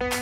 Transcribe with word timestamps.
שלום 0.00 0.16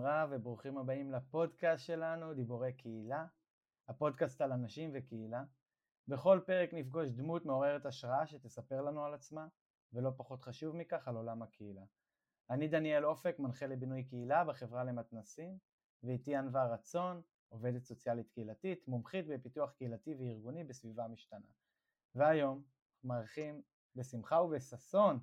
רב 0.00 0.28
וברוכים 0.32 0.78
הבאים 0.78 1.12
לפודקאסט 1.12 1.84
שלנו, 1.84 2.34
דיבורי 2.34 2.72
קהילה, 2.72 3.26
הפודקאסט 3.88 4.40
על 4.40 4.52
אנשים 4.52 4.90
וקהילה. 4.94 5.44
בכל 6.08 6.40
פרק 6.46 6.74
נפגוש 6.74 7.08
דמות 7.08 7.44
מעוררת 7.46 7.86
השראה 7.86 8.26
שתספר 8.26 8.82
לנו 8.82 9.04
על 9.04 9.14
עצמה, 9.14 9.46
ולא 9.92 10.10
פחות 10.16 10.42
חשוב 10.42 10.76
מכך 10.76 11.08
על 11.08 11.16
עולם 11.16 11.42
הקהילה. 11.42 11.82
אני 12.50 12.68
דניאל 12.68 13.04
אופק, 13.04 13.38
מנחה 13.38 13.66
לבינוי 13.66 14.04
קהילה 14.04 14.44
בחברה 14.44 14.84
למתנסים, 14.84 15.58
ואיתי 16.02 16.36
ענווה 16.36 16.64
רצון, 16.64 17.22
עובדת 17.48 17.84
סוציאלית 17.84 18.28
קהילתית, 18.30 18.88
מומחית 18.88 19.26
בפיתוח 19.26 19.70
קהילתי 19.70 20.14
וארגוני 20.18 20.64
בסביבה 20.64 21.08
משתנה. 21.08 21.46
והיום 22.14 22.62
מארחים 23.04 23.62
בשמחה 23.96 24.40
ובששון 24.40 25.18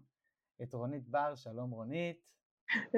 את 0.64 0.74
רונית 0.74 1.08
בר, 1.08 1.36
שלום 1.36 1.72
רונית. 1.72 2.32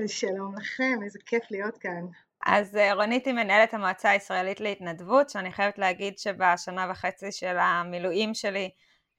שלום 0.08 0.56
לכם, 0.56 1.00
איזה 1.04 1.20
כיף 1.26 1.52
להיות 1.52 1.78
כאן. 1.78 2.06
אז 2.46 2.76
אה, 2.76 2.94
רונית 2.94 3.26
היא 3.26 3.34
מנהלת 3.34 3.74
המועצה 3.74 4.10
הישראלית 4.10 4.60
להתנדבות, 4.60 5.30
שאני 5.30 5.52
חייבת 5.52 5.78
להגיד 5.78 6.18
שבשנה 6.18 6.88
וחצי 6.92 7.32
של 7.32 7.58
המילואים 7.58 8.34
שלי 8.34 8.70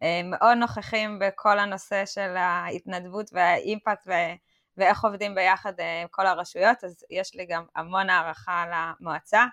אה, 0.02 0.20
מאוד 0.24 0.56
נוכחים 0.60 1.18
בכל 1.18 1.58
הנושא 1.58 2.06
של 2.06 2.36
ההתנדבות 2.36 3.30
והאימפקט 3.32 4.06
ו- 4.06 4.34
ואיך 4.76 5.04
עובדים 5.04 5.34
ביחד 5.34 5.72
עם 5.80 5.86
אה, 5.86 6.04
כל 6.10 6.26
הרשויות, 6.26 6.84
אז 6.84 7.04
יש 7.10 7.34
לי 7.34 7.46
גם 7.46 7.64
המון 7.76 8.10
הערכה 8.10 8.64
למועצה. 8.72 9.44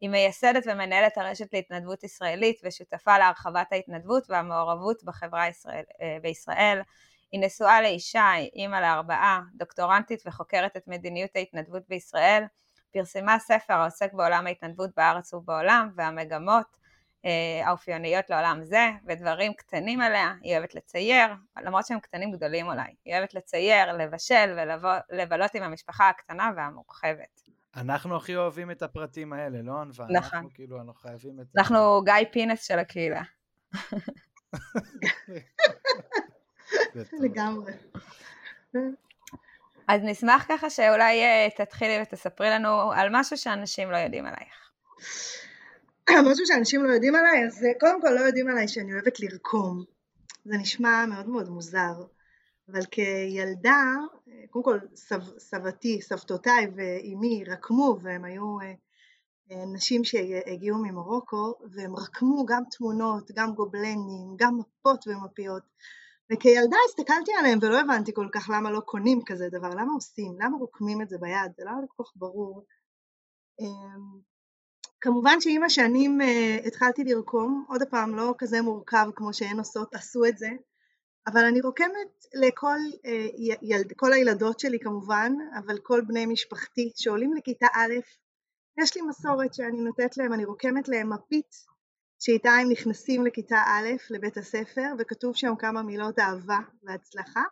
היא 0.00 0.10
מייסדת 0.10 0.62
ומנהלת 0.66 1.18
הרשת 1.18 1.52
להתנדבות 1.52 2.04
ישראלית 2.04 2.60
ושותפה 2.64 3.18
להרחבת 3.18 3.72
ההתנדבות 3.72 4.30
והמעורבות 4.30 5.04
בחברה 5.04 5.48
ישראל, 5.48 5.82
בישראל. 6.22 6.80
היא 7.32 7.40
נשואה 7.40 7.82
לאישה, 7.82 8.30
היא 8.30 8.50
אימא 8.54 8.76
לארבעה, 8.76 9.40
דוקטורנטית 9.54 10.22
וחוקרת 10.26 10.76
את 10.76 10.88
מדיניות 10.88 11.30
ההתנדבות 11.34 11.82
בישראל, 11.88 12.44
פרסמה 12.92 13.38
ספר 13.38 13.74
העוסק 13.74 14.12
בעולם 14.12 14.46
ההתנדבות 14.46 14.90
בארץ 14.96 15.34
ובעולם 15.34 15.90
והמגמות 15.96 16.79
אה, 17.24 17.66
האופייניות 17.66 18.30
לעולם 18.30 18.60
זה, 18.64 18.90
ודברים 19.06 19.54
קטנים 19.54 20.00
עליה, 20.00 20.34
היא 20.42 20.56
אוהבת 20.56 20.74
לצייר, 20.74 21.28
למרות 21.64 21.86
שהם 21.86 22.00
קטנים 22.00 22.32
גדולים 22.32 22.66
אולי, 22.66 22.94
היא 23.04 23.14
אוהבת 23.14 23.34
לצייר, 23.34 23.92
לבשל 23.92 24.58
ולבלות 25.10 25.54
עם 25.54 25.62
המשפחה 25.62 26.08
הקטנה 26.08 26.50
והמורחבת. 26.56 27.42
אנחנו 27.76 28.16
הכי 28.16 28.36
אוהבים 28.36 28.70
את 28.70 28.82
הפרטים 28.82 29.32
האלה, 29.32 29.62
לא 29.62 29.80
ענווה? 29.80 30.06
נכון. 30.10 30.38
אנחנו 30.38 30.48
כאילו, 30.54 30.80
אנחנו 30.80 30.94
חייבים 30.94 31.40
את... 31.40 31.46
אנחנו 31.56 32.02
גיא 32.04 32.14
פינס 32.32 32.64
של 32.64 32.78
הקהילה. 32.78 33.22
לגמרי. 37.20 37.72
אז 39.88 40.00
נשמח 40.02 40.46
ככה 40.48 40.70
שאולי 40.70 41.22
אה, 41.22 41.48
תתחילי 41.56 42.02
ותספרי 42.02 42.50
לנו 42.50 42.92
על 42.92 43.08
משהו 43.12 43.36
שאנשים 43.36 43.90
לא 43.90 43.96
יודעים 43.96 44.26
עלייך. 44.26 44.70
משהו 46.18 46.46
שאנשים 46.46 46.84
לא 46.84 46.92
יודעים 46.92 47.14
עליי, 47.14 47.46
אז 47.46 47.64
אה, 47.64 47.70
קודם 47.80 48.00
כל 48.00 48.10
לא 48.10 48.20
יודעים 48.20 48.48
עליי 48.48 48.68
שאני 48.68 48.92
אוהבת 48.92 49.20
לרקום. 49.20 49.84
זה 50.44 50.56
נשמע 50.56 51.06
מאוד 51.06 51.28
מאוד 51.28 51.48
מוזר, 51.48 52.04
אבל 52.68 52.84
כילדה, 52.90 53.82
אה, 54.28 54.44
קודם 54.50 54.64
כל 54.64 54.78
סב, 54.94 55.20
סבתי, 55.38 56.02
סבתותיי 56.02 56.66
ואימי 56.76 57.44
רקמו 57.46 57.98
והם 58.02 58.24
היו 58.24 58.58
נשים 59.72 60.04
שהגיעו 60.04 60.78
ממרוקו 60.78 61.54
והם 61.70 61.96
רקמו 61.96 62.46
גם 62.46 62.62
תמונות, 62.70 63.30
גם 63.34 63.54
גובלנים, 63.54 64.34
גם 64.36 64.58
מפות 64.58 65.04
ומפיות 65.06 65.62
וכילדה 66.32 66.76
הסתכלתי 66.88 67.32
עליהם 67.38 67.58
ולא 67.62 67.80
הבנתי 67.80 68.14
כל 68.14 68.28
כך 68.32 68.50
למה 68.54 68.70
לא 68.70 68.80
קונים 68.80 69.20
כזה 69.26 69.48
דבר, 69.48 69.68
למה 69.68 69.92
עושים, 69.94 70.36
למה 70.40 70.56
רוקמים 70.56 71.02
את 71.02 71.08
זה 71.08 71.18
ביד, 71.18 71.52
זה 71.56 71.64
לא 71.64 71.70
היה 71.70 71.86
כל 71.96 72.04
כך 72.04 72.12
ברור. 72.16 72.64
כמובן 75.00 75.40
שעם 75.40 75.62
השנים 75.62 76.20
אה, 76.20 76.58
התחלתי 76.66 77.04
לרקום, 77.04 77.64
עוד 77.68 77.82
פעם 77.90 78.16
לא 78.16 78.34
כזה 78.38 78.62
מורכב 78.62 79.06
כמו 79.14 79.34
שהן 79.34 79.58
עושות, 79.58 79.94
עשו 79.94 80.24
את 80.24 80.38
זה, 80.38 80.48
אבל 81.26 81.44
אני 81.44 81.60
רוקמת 81.60 82.24
לכל 82.34 82.78
אה, 83.06 83.26
ילד, 83.62 83.92
כל 83.96 84.12
הילדות 84.12 84.60
שלי 84.60 84.78
כמובן, 84.78 85.32
אבל 85.64 85.78
כל 85.78 86.00
בני 86.00 86.26
משפחתי 86.26 86.92
שעולים 86.96 87.34
לכיתה 87.34 87.66
א', 87.72 87.94
יש 88.78 88.96
לי 88.96 89.02
מסורת 89.02 89.54
שאני 89.54 89.80
נותנת 89.80 90.16
להם, 90.16 90.32
אני 90.32 90.44
רוקמת 90.44 90.88
להם 90.88 91.12
מפית 91.12 91.54
שאיתה 92.20 92.50
הם 92.50 92.70
נכנסים 92.70 93.26
לכיתה 93.26 93.62
א' 93.66 93.88
לבית 94.10 94.36
הספר 94.36 94.86
וכתוב 94.98 95.36
שם 95.36 95.56
כמה 95.58 95.82
מילות 95.82 96.18
אהבה 96.18 96.58
והצלחה. 96.82 97.42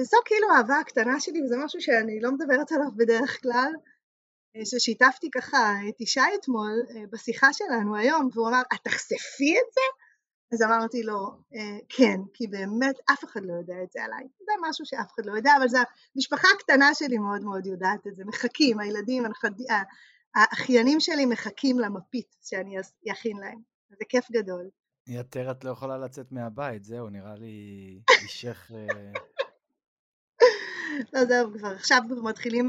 וזו 0.00 0.16
כאילו 0.24 0.52
האהבה 0.52 0.78
הקטנה 0.78 1.20
שלי 1.20 1.42
וזה 1.42 1.56
משהו 1.64 1.80
שאני 1.80 2.20
לא 2.20 2.32
מדברת 2.32 2.72
עליו 2.72 2.88
בדרך 2.96 3.42
כלל 3.42 3.72
ששיתפתי 4.64 5.30
ככה 5.30 5.74
את 5.88 6.00
ישי 6.00 6.20
אתמול 6.40 6.82
אה, 6.90 7.02
בשיחה 7.12 7.52
שלנו 7.52 7.96
היום 7.96 8.28
והוא 8.32 8.48
אמר 8.48 8.62
את 8.74 8.78
תחשפי 8.84 9.54
את 9.58 9.72
זה? 9.72 9.80
אז 10.52 10.62
אמרתי 10.62 11.02
לו 11.02 11.30
אה, 11.54 11.78
כן 11.88 12.20
כי 12.34 12.46
באמת 12.46 12.94
אף 13.12 13.24
אחד 13.24 13.40
לא 13.44 13.52
יודע 13.52 13.82
את 13.82 13.90
זה 13.92 14.04
עליי 14.04 14.28
זה 14.38 14.52
משהו 14.68 14.86
שאף 14.86 15.12
אחד 15.14 15.26
לא 15.26 15.32
יודע 15.36 15.52
אבל 15.58 15.68
זה 15.68 15.78
המשפחה 16.16 16.48
הקטנה 16.56 16.94
שלי 16.94 17.18
מאוד 17.18 17.42
מאוד 17.42 17.66
יודעת 17.66 18.06
את 18.06 18.16
זה 18.16 18.24
מחכים 18.24 18.80
הילדים 18.80 19.24
האחיינים 20.34 21.00
שלי 21.00 21.26
מחכים 21.26 21.78
למפית 21.78 22.36
שאני 22.42 22.76
אכין 23.12 23.36
להם 23.36 23.58
זה 23.90 24.04
כיף 24.08 24.30
גדול. 24.30 24.68
יותר 25.06 25.50
את 25.50 25.64
לא 25.64 25.70
יכולה 25.70 25.98
לצאת 25.98 26.32
מהבית, 26.32 26.84
זהו, 26.84 27.08
נראה 27.08 27.34
לי 27.34 28.00
אישך... 28.22 28.70
לא, 31.12 31.24
זהו, 31.24 31.52
כבר 31.58 31.68
עכשיו 31.68 32.02
כבר 32.08 32.22
מתחילים, 32.22 32.68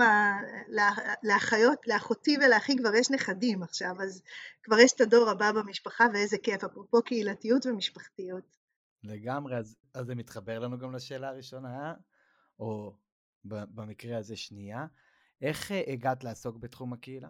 לאחיות, 1.23 1.87
לאחותי 1.87 2.37
ולאחי 2.37 2.77
כבר 2.77 2.95
יש 2.95 3.11
נכדים 3.11 3.63
עכשיו, 3.63 4.01
אז 4.01 4.21
כבר 4.63 4.79
יש 4.79 4.93
את 4.93 5.01
הדור 5.01 5.29
הבא 5.29 5.51
במשפחה, 5.51 6.05
ואיזה 6.13 6.37
כיף, 6.37 6.63
אפרופו 6.63 7.01
קהילתיות 7.03 7.65
ומשפחתיות. 7.65 8.55
לגמרי, 9.03 9.57
אז, 9.57 9.75
אז 9.93 10.05
זה 10.05 10.15
מתחבר 10.15 10.59
לנו 10.59 10.79
גם 10.79 10.95
לשאלה 10.95 11.29
הראשונה, 11.29 11.93
או 12.59 12.95
במקרה 13.45 14.17
הזה 14.17 14.35
שנייה, 14.35 14.85
איך 15.41 15.71
אה, 15.71 15.81
הגעת 15.87 16.23
לעסוק 16.23 16.57
בתחום 16.57 16.93
הקהילה? 16.93 17.29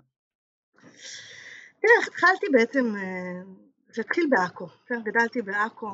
תראה, 1.80 1.94
התחלתי 2.08 2.46
בעצם 2.52 2.96
אה, 2.96 3.42
זה 3.94 4.02
התחיל 4.02 4.28
בעכו, 4.30 4.68
כן? 4.86 5.04
גדלתי 5.04 5.42
בעכו, 5.42 5.88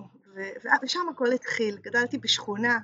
ושם 0.84 1.10
הכל 1.14 1.32
התחיל, 1.32 1.78
גדלתי 1.78 2.18
בשכונה 2.18 2.80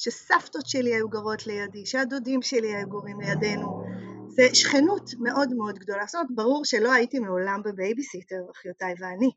שסבתות 0.00 0.66
שלי 0.66 0.94
היו 0.94 1.08
גרות 1.08 1.46
לידי, 1.46 1.86
שהדודים 1.86 2.42
שלי 2.42 2.74
היו 2.74 2.88
גורים 2.88 3.20
לידינו, 3.20 3.84
זה 4.28 4.54
שכנות 4.54 5.10
מאוד 5.18 5.54
מאוד 5.54 5.78
גדולה, 5.78 6.06
זאת 6.06 6.14
אומרת 6.14 6.30
ברור 6.34 6.64
שלא 6.64 6.92
הייתי 6.92 7.18
מעולם 7.18 7.62
ב 7.64 7.70
babysitter, 7.70 8.40
אחיותיי 8.52 8.94
ואני, 8.98 9.30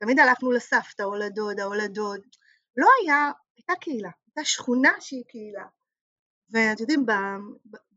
תמיד 0.00 0.18
הלכנו 0.18 0.52
לסבתא 0.52 1.02
או 1.02 1.14
לדודה 1.14 1.64
או 1.64 1.74
לדוד, 1.74 2.20
לא 2.76 2.86
היה, 3.02 3.30
הייתה 3.56 3.72
קהילה, 3.80 4.10
הייתה 4.26 4.50
שכונה 4.50 4.92
שהיא 5.00 5.24
קהילה, 5.28 5.64
ואתם 6.50 6.82
יודעים, 6.82 7.06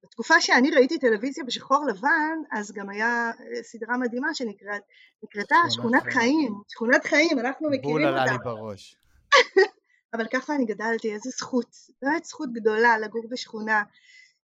בתקופה 0.04 0.42
שאני 0.42 0.72
ראיתי 0.72 1.00
טלוויזיה 1.00 1.44
בשחור 1.44 1.86
לבן, 1.86 2.38
אז 2.52 2.72
גם 2.72 2.90
היה 2.90 3.32
אה, 3.40 3.64
סדרה 3.64 3.98
מדהימה 3.98 4.34
שנקראת 4.34 5.56
שכונת 5.70 6.04
חיים. 6.04 6.54
שכונת 6.68 7.06
חיים, 7.06 7.40
אנחנו 7.40 7.70
מכירים 7.70 8.08
אותה. 8.08 8.12
בול 8.12 8.20
עלה 8.20 8.32
לי 8.32 8.38
בראש. 8.44 8.96
אבל 10.14 10.28
ככה 10.34 10.56
אני 10.56 10.66
גדלתי, 10.66 11.14
איזה 11.14 11.30
זכות, 11.30 11.76
באמת 12.02 12.26
זכות 12.26 12.54
גדולה 12.54 12.98
לגור 12.98 13.24
בשכונה 13.30 13.84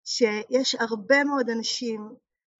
שיש 0.06 0.76
הרבה 0.76 1.24
מאוד 1.24 1.50
אנשים, 1.50 2.10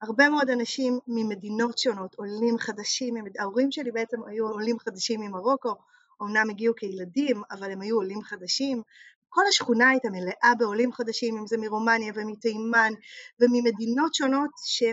הרבה 0.02 0.30
מאוד 0.30 0.50
אנשים 0.50 1.00
ממדינות 1.08 1.78
שונות, 1.78 2.16
עולים 2.16 2.58
חדשים, 2.58 3.16
ההורים 3.40 3.72
שלי 3.72 3.92
בעצם 3.92 4.18
היו 4.28 4.48
עולים 4.48 4.80
חדשים 4.80 5.22
ממרוקו, 5.22 5.76
אמנם 6.22 6.50
הגיעו 6.50 6.76
כילדים, 6.76 7.42
אבל 7.52 7.72
הם 7.72 7.82
היו 7.82 7.96
עולים 7.96 8.22
חדשים, 8.22 8.82
כל 9.30 9.42
השכונה 9.50 9.90
הייתה 9.90 10.10
מלאה 10.10 10.54
בעולים 10.58 10.94
חדשים, 10.94 11.38
אם 11.38 11.48
זה 11.48 11.58
מרומניה 11.58 12.14
ומתימן 12.16 12.94
וממדינות 13.40 14.14
שונות, 14.14 14.50
ש, 14.66 14.84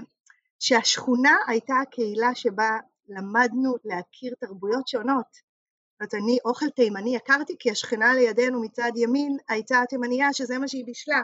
שהשכונה 0.58 1.36
הייתה 1.46 1.74
הקהילה 1.82 2.34
שבה 2.34 2.78
למדנו 3.08 3.74
להכיר 3.84 4.34
תרבויות 4.40 4.88
שונות. 4.88 5.47
אומרת, 6.00 6.14
אני 6.14 6.38
אוכל 6.44 6.70
תימני 6.70 7.16
הכרתי 7.16 7.56
כי 7.58 7.70
השכנה 7.70 8.14
לידינו 8.14 8.62
מצד 8.62 8.92
ימין 8.96 9.36
הייתה 9.48 9.82
תימניה 9.88 10.32
שזה 10.32 10.58
מה 10.58 10.68
שהיא 10.68 10.84
בישלה, 10.84 11.20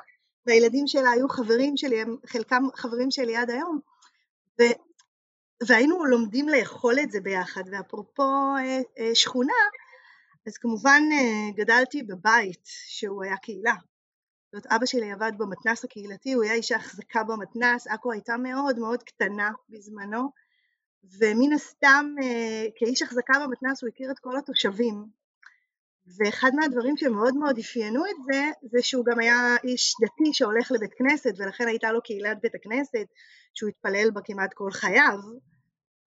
והילדים 0.46 0.86
שלה 0.86 1.10
היו 1.10 1.28
חברים 1.28 1.76
שלי, 1.76 2.00
הם 2.00 2.16
חלקם 2.26 2.62
חברים 2.74 3.10
שלי 3.10 3.36
עד 3.36 3.50
היום, 3.50 3.80
ו, 4.60 4.64
והיינו 5.68 6.04
לומדים 6.04 6.48
לאכול 6.48 6.94
את 7.02 7.10
זה 7.10 7.20
ביחד, 7.20 7.62
ואפרופו 7.72 8.22
אה, 8.58 8.80
אה, 8.98 9.14
שכונה, 9.14 9.52
אז 10.46 10.58
כמובן 10.58 11.02
אה, 11.12 11.50
גדלתי 11.56 12.02
בבית 12.02 12.62
שהוא 12.64 13.24
היה 13.24 13.36
קהילה. 13.36 13.74
זאת 14.54 14.66
אבא 14.66 14.86
שלי 14.86 15.12
עבד 15.12 15.32
במתנ"ס 15.38 15.84
הקהילתי, 15.84 16.32
הוא 16.32 16.44
היה 16.44 16.54
איש 16.54 16.72
ההחזקה 16.72 17.22
במתנ"ס, 17.22 17.86
עכו 17.86 18.12
הייתה 18.12 18.36
מאוד 18.36 18.78
מאוד 18.78 19.02
קטנה 19.02 19.50
בזמנו, 19.68 20.30
ומן 21.18 21.52
הסתם 21.52 22.14
אה, 22.22 22.66
כאיש 22.76 23.02
החזקה 23.02 23.32
במתנ"ס 23.44 23.82
הוא 23.82 23.88
הכיר 23.88 24.10
את 24.10 24.18
כל 24.18 24.36
התושבים, 24.36 25.04
ואחד 26.18 26.50
מהדברים 26.54 26.96
שמאוד 26.96 27.36
מאוד 27.36 27.58
אפיינו 27.58 28.06
את 28.06 28.16
זה, 28.32 28.42
זה 28.62 28.82
שהוא 28.82 29.04
גם 29.04 29.18
היה 29.18 29.56
איש 29.64 29.94
דתי 30.02 30.32
שהולך 30.32 30.72
לבית 30.72 30.94
כנסת, 30.98 31.34
ולכן 31.38 31.68
הייתה 31.68 31.92
לו 31.92 32.02
קהילת 32.02 32.36
בית 32.42 32.54
הכנסת, 32.54 33.06
שהוא 33.54 33.70
התפלל 33.70 34.10
בה 34.10 34.20
כמעט 34.24 34.54
כל 34.54 34.70
חייו, 34.70 35.18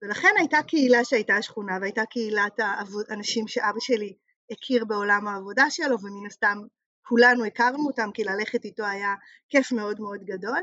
ולכן 0.02 0.34
הייתה 0.38 0.58
קהילה 0.68 1.04
שהייתה 1.04 1.42
שכונה, 1.42 1.78
והייתה 1.82 2.06
קהילת 2.06 2.60
האנשים 3.10 3.48
שאבא 3.48 3.80
שלי 3.80 4.14
הכיר 4.52 4.86
בעולם 4.86 5.28
העבודה 5.28 5.70
שלו, 5.70 6.00
ומן 6.00 6.26
הסתם 6.28 6.58
כולנו 7.08 7.46
הכרנו 7.46 7.88
אותם, 7.88 8.10
כי 8.14 8.24
ללכת 8.24 8.66
איתו 8.66 8.86
היה 8.86 9.16
כיף 9.50 9.72
מאוד 9.72 10.00
מאוד 10.00 10.24
גדול. 10.24 10.60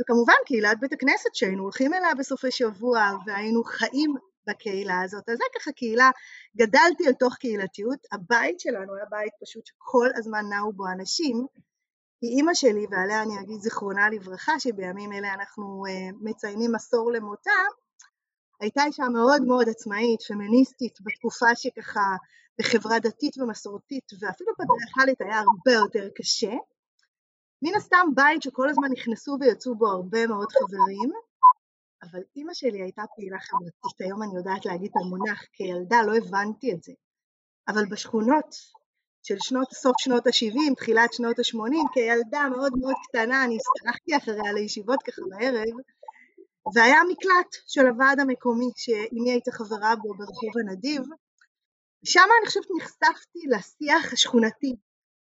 וכמובן 0.00 0.34
קהילת 0.46 0.80
בית 0.80 0.92
הכנסת 0.92 1.34
שהיינו 1.34 1.62
הולכים 1.62 1.94
אליה 1.94 2.14
בסופי 2.14 2.50
שבוע 2.50 3.10
והיינו 3.26 3.64
חיים 3.64 4.14
בקהילה 4.48 5.00
הזאת. 5.00 5.28
אז 5.28 5.38
זה 5.38 5.44
ככה 5.54 5.72
קהילה, 5.72 6.10
גדלתי 6.56 7.06
אל 7.06 7.12
תוך 7.12 7.34
קהילתיות, 7.34 7.98
הבית 8.12 8.60
שלנו 8.60 8.94
היה 8.94 9.04
בית 9.10 9.32
פשוט 9.42 9.66
שכל 9.66 10.08
הזמן 10.16 10.44
נעו 10.50 10.72
בו 10.72 10.84
אנשים, 10.86 11.46
כי 12.20 12.26
אימא 12.26 12.54
שלי, 12.54 12.86
ועליה 12.90 13.22
אני 13.22 13.40
אגיד 13.40 13.60
זיכרונה 13.60 14.10
לברכה, 14.10 14.60
שבימים 14.60 15.12
אלה 15.12 15.34
אנחנו 15.34 15.82
uh, 15.86 16.16
מציינים 16.20 16.74
עשור 16.74 17.12
למותה, 17.12 17.50
הייתה 18.60 18.84
אישה 18.84 19.08
מאוד 19.08 19.42
מאוד 19.42 19.68
עצמאית, 19.68 20.22
פמיניסטית, 20.22 20.98
בתקופה 21.00 21.54
שככה 21.54 22.16
בחברה 22.60 22.98
דתית 22.98 23.38
ומסורתית 23.38 24.04
ואפילו 24.20 24.52
פטריארכלית 24.54 25.20
היה 25.20 25.38
הרבה 25.38 25.72
יותר 25.72 26.08
קשה. 26.14 26.52
מן 27.62 27.74
הסתם 27.76 28.06
בית 28.14 28.42
שכל 28.42 28.68
הזמן 28.68 28.88
נכנסו 28.92 29.36
ויצאו 29.40 29.74
בו 29.74 29.86
הרבה 29.86 30.26
מאוד 30.26 30.48
חברים, 30.52 31.10
אבל 32.02 32.20
אימא 32.36 32.54
שלי 32.54 32.82
הייתה 32.82 33.02
פעילה 33.16 33.38
חברתית, 33.40 34.00
היום 34.00 34.22
אני 34.22 34.36
יודעת 34.36 34.66
להגיד 34.66 34.90
את 34.90 35.02
המונח, 35.04 35.42
כילדה 35.52 36.02
לא 36.02 36.16
הבנתי 36.16 36.72
את 36.72 36.82
זה, 36.82 36.92
אבל 37.68 37.86
בשכונות 37.90 38.54
של 39.22 39.36
שנות, 39.38 39.72
סוף 39.72 39.94
שנות 39.98 40.26
ה-70, 40.26 40.74
תחילת 40.76 41.12
שנות 41.12 41.38
ה-80, 41.38 41.92
כילדה 41.94 42.48
מאוד 42.48 42.72
מאוד 42.80 42.94
קטנה, 43.08 43.44
אני 43.44 43.56
הסתרחתי 43.56 44.16
אחריה 44.16 44.52
לישיבות 44.52 45.02
ככה 45.02 45.22
בערב, 45.30 45.74
והיה 46.74 47.00
מקלט 47.10 47.50
של 47.66 47.86
הוועד 47.86 48.20
המקומי 48.20 48.70
שאימי 48.76 49.30
הייתה 49.30 49.52
חברה 49.52 49.96
בו 49.96 50.14
ברחוב 50.14 50.50
הנדיב, 50.60 51.02
שם 52.04 52.28
אני 52.38 52.46
חושבת 52.46 52.66
נחשפתי 52.76 53.38
לשיח 53.48 54.12
השכונתי, 54.12 54.76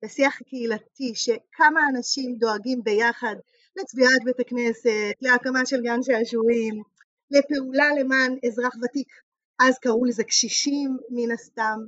לשיח 0.04 0.42
הקהילתי, 0.42 1.16
שכמה 1.16 1.82
אנשים 1.96 2.36
דואגים 2.36 2.84
ביחד 2.84 3.36
לצביעת 3.76 4.24
בית 4.26 4.40
הכנסת, 4.40 5.14
להקמה 5.22 5.66
של 5.66 5.82
גן 5.82 6.04
שעשועים, 6.04 6.84
לפעולה 7.32 7.90
למען 8.00 8.38
אזרח 8.48 8.74
ותיק, 8.84 9.08
אז 9.60 9.80
קראו 9.80 10.06
לזה 10.06 10.24
קשישים 10.24 10.98
מן 11.10 11.32
הסתם. 11.32 11.80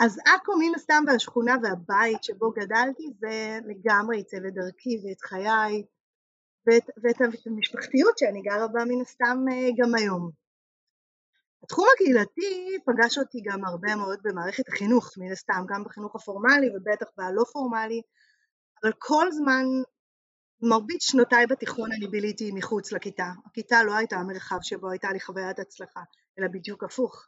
אז 0.00 0.18
עכו 0.18 0.52
מן 0.58 0.74
הסתם 0.76 1.04
והשכונה 1.06 1.56
והבית 1.62 2.24
שבו 2.24 2.50
גדלתי 2.50 3.02
זה 3.18 3.58
לגמרי 3.66 4.16
עיצב 4.16 4.44
את 4.48 4.54
דרכי 4.54 4.98
ואת 5.04 5.20
חיי 5.20 5.84
ואת, 6.66 6.90
ואת 7.02 7.20
המשפחתיות 7.46 8.18
שאני 8.18 8.42
גרה 8.42 8.68
בה 8.68 8.84
מן 8.84 9.00
הסתם 9.00 9.44
אה, 9.52 9.68
גם 9.78 9.94
היום. 9.94 10.30
התחום 11.62 11.86
הקהילתי 11.94 12.78
פגש 12.86 13.18
אותי 13.18 13.38
גם 13.44 13.64
הרבה 13.64 13.96
מאוד 13.96 14.18
במערכת 14.22 14.68
החינוך, 14.68 15.12
מן 15.18 15.32
הסתם, 15.32 15.64
גם 15.68 15.84
בחינוך 15.84 16.16
הפורמלי 16.16 16.68
ובטח 16.76 17.06
בלא 17.16 17.44
פורמלי, 17.52 18.00
אבל 18.82 18.92
כל 18.98 19.32
זמן, 19.32 19.64
מרבית 20.62 21.02
שנותיי 21.02 21.46
בתיכון 21.46 21.92
אני 21.92 22.06
ביליתי 22.06 22.50
מחוץ 22.52 22.92
לכיתה. 22.92 23.32
הכיתה 23.46 23.82
לא 23.82 23.94
הייתה 23.94 24.16
המרחב 24.16 24.58
שבו 24.62 24.90
הייתה 24.90 25.12
לי 25.12 25.20
חוויית 25.20 25.58
הצלחה, 25.58 26.00
אלא 26.38 26.48
בדיוק 26.52 26.84
הפוך. 26.84 27.26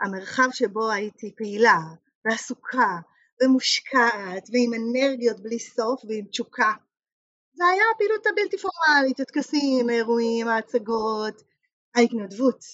המרחב 0.00 0.48
שבו 0.52 0.90
הייתי 0.90 1.34
פעילה 1.36 1.78
ועסוקה 2.24 2.98
ומושקעת 3.42 4.48
ועם 4.52 4.70
אנרגיות 4.74 5.40
בלי 5.40 5.58
סוף 5.58 6.00
ועם 6.08 6.24
תשוקה. 6.30 6.72
זה 7.54 7.64
היה 7.72 7.82
הפעילות 7.94 8.26
הבלתי 8.26 8.56
פורמלית, 8.58 9.20
הטקסים, 9.20 9.88
האירועים, 9.88 10.48
ההצגות, 10.48 11.42
ההתנדבות. 11.94 12.64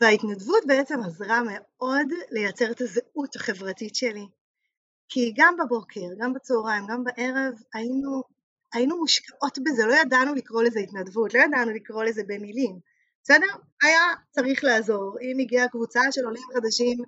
וההתנדבות 0.00 0.66
בעצם 0.66 1.02
עזרה 1.02 1.40
מאוד 1.46 2.06
לייצר 2.30 2.70
את 2.70 2.80
הזהות 2.80 3.36
החברתית 3.36 3.94
שלי. 3.94 4.26
כי 5.08 5.32
גם 5.36 5.56
בבוקר, 5.56 6.06
גם 6.18 6.32
בצהריים, 6.32 6.86
גם 6.86 7.04
בערב 7.04 7.54
היינו, 7.74 8.22
היינו 8.72 8.98
מושקעות 8.98 9.58
בזה, 9.58 9.86
לא 9.86 9.94
ידענו 9.94 10.34
לקרוא 10.34 10.62
לזה 10.62 10.80
התנדבות, 10.80 11.34
לא 11.34 11.40
ידענו 11.40 11.70
לקרוא 11.70 12.04
לזה 12.04 12.22
במילים, 12.26 12.78
בסדר? 13.22 13.46
היה 13.82 14.00
צריך 14.30 14.64
לעזור, 14.64 15.16
אם 15.20 15.38
הגיעה 15.40 15.68
קבוצה 15.68 16.00
של 16.10 16.24
עולים 16.24 16.42
חדשים 16.54 16.98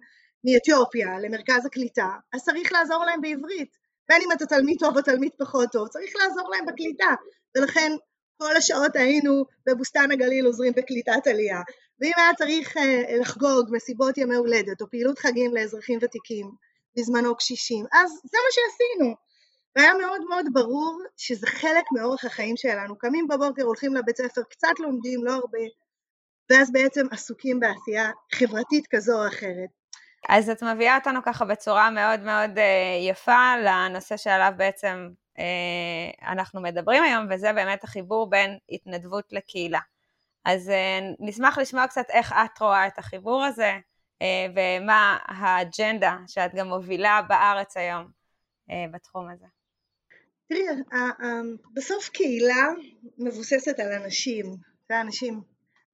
מאתיופיה 0.44 1.18
למרכז 1.18 1.66
הקליטה, 1.66 2.08
אז 2.32 2.44
צריך 2.44 2.72
לעזור 2.72 3.04
להם 3.04 3.20
בעברית, 3.20 3.76
בין 4.08 4.22
אם 4.22 4.32
אתה 4.32 4.46
תלמיד 4.46 4.76
טוב 4.80 4.96
או 4.96 5.02
תלמיד 5.02 5.32
פחות 5.38 5.68
טוב, 5.72 5.88
צריך 5.88 6.12
לעזור 6.16 6.50
להם 6.50 6.66
בקליטה, 6.66 7.14
ולכן 7.56 7.92
כל 8.38 8.56
השעות 8.56 8.96
היינו 8.96 9.44
בבוסתן 9.66 10.10
הגליל 10.10 10.46
עוזרים 10.46 10.72
בקליטת 10.76 11.26
עלייה, 11.26 11.60
ואם 12.00 12.12
היה 12.16 12.34
צריך 12.34 12.76
אה, 12.76 13.16
לחגוג 13.20 13.68
מסיבות 13.70 14.18
ימי 14.18 14.34
הולדת 14.36 14.80
או 14.80 14.90
פעילות 14.90 15.18
חגים 15.18 15.54
לאזרחים 15.54 15.98
ותיקים, 16.02 16.50
בזמנו 16.96 17.36
קשישים, 17.36 17.84
אז 17.92 18.10
זה 18.10 18.38
מה 18.44 18.50
שעשינו. 18.50 19.14
והיה 19.76 19.94
מאוד 19.94 20.20
מאוד 20.28 20.46
ברור 20.52 21.02
שזה 21.16 21.46
חלק 21.46 21.84
מאורח 21.96 22.24
החיים 22.24 22.56
שלנו. 22.56 22.98
קמים 22.98 23.28
בבוקר, 23.28 23.62
הולכים 23.62 23.94
לבית 23.94 24.16
ספר, 24.16 24.42
קצת 24.50 24.80
לומדים, 24.80 25.24
לא 25.24 25.32
הרבה, 25.32 25.58
ואז 26.50 26.72
בעצם 26.72 27.06
עסוקים 27.10 27.60
בעשייה 27.60 28.10
חברתית 28.34 28.86
כזו 28.90 29.22
או 29.22 29.28
אחרת. 29.28 29.68
אז 30.28 30.50
את 30.50 30.62
מביאה 30.62 30.96
אותנו 30.96 31.20
ככה 31.24 31.44
בצורה 31.44 31.90
מאוד 31.90 32.20
מאוד 32.20 32.58
אה, 32.58 33.08
יפה 33.10 33.56
לנושא 33.64 34.16
שעליו 34.16 34.52
בעצם 34.56 35.08
אנחנו 36.22 36.60
מדברים 36.62 37.02
היום, 37.02 37.26
וזה 37.30 37.52
באמת 37.52 37.84
החיבור 37.84 38.30
בין 38.30 38.58
התנדבות 38.70 39.32
לקהילה. 39.32 39.80
אז 40.44 40.70
אה, 40.70 40.98
נשמח 41.20 41.58
לשמוע 41.58 41.86
קצת 41.86 42.06
איך 42.10 42.32
את 42.32 42.60
רואה 42.60 42.86
את 42.86 42.98
החיבור 42.98 43.44
הזה, 43.44 43.72
אה, 44.22 44.46
ומה 44.50 45.18
האג'נדה 45.24 46.16
שאת 46.26 46.54
גם 46.54 46.68
מובילה 46.68 47.22
בארץ 47.28 47.76
היום 47.76 48.10
אה, 48.70 48.84
בתחום 48.92 49.28
הזה. 49.30 49.46
תראי, 50.48 50.62
בסוף 51.74 52.08
קהילה 52.08 52.66
מבוססת 53.18 53.80
על 53.80 53.92
אנשים, 53.92 54.56
זה 54.88 55.00
אנשים, 55.00 55.40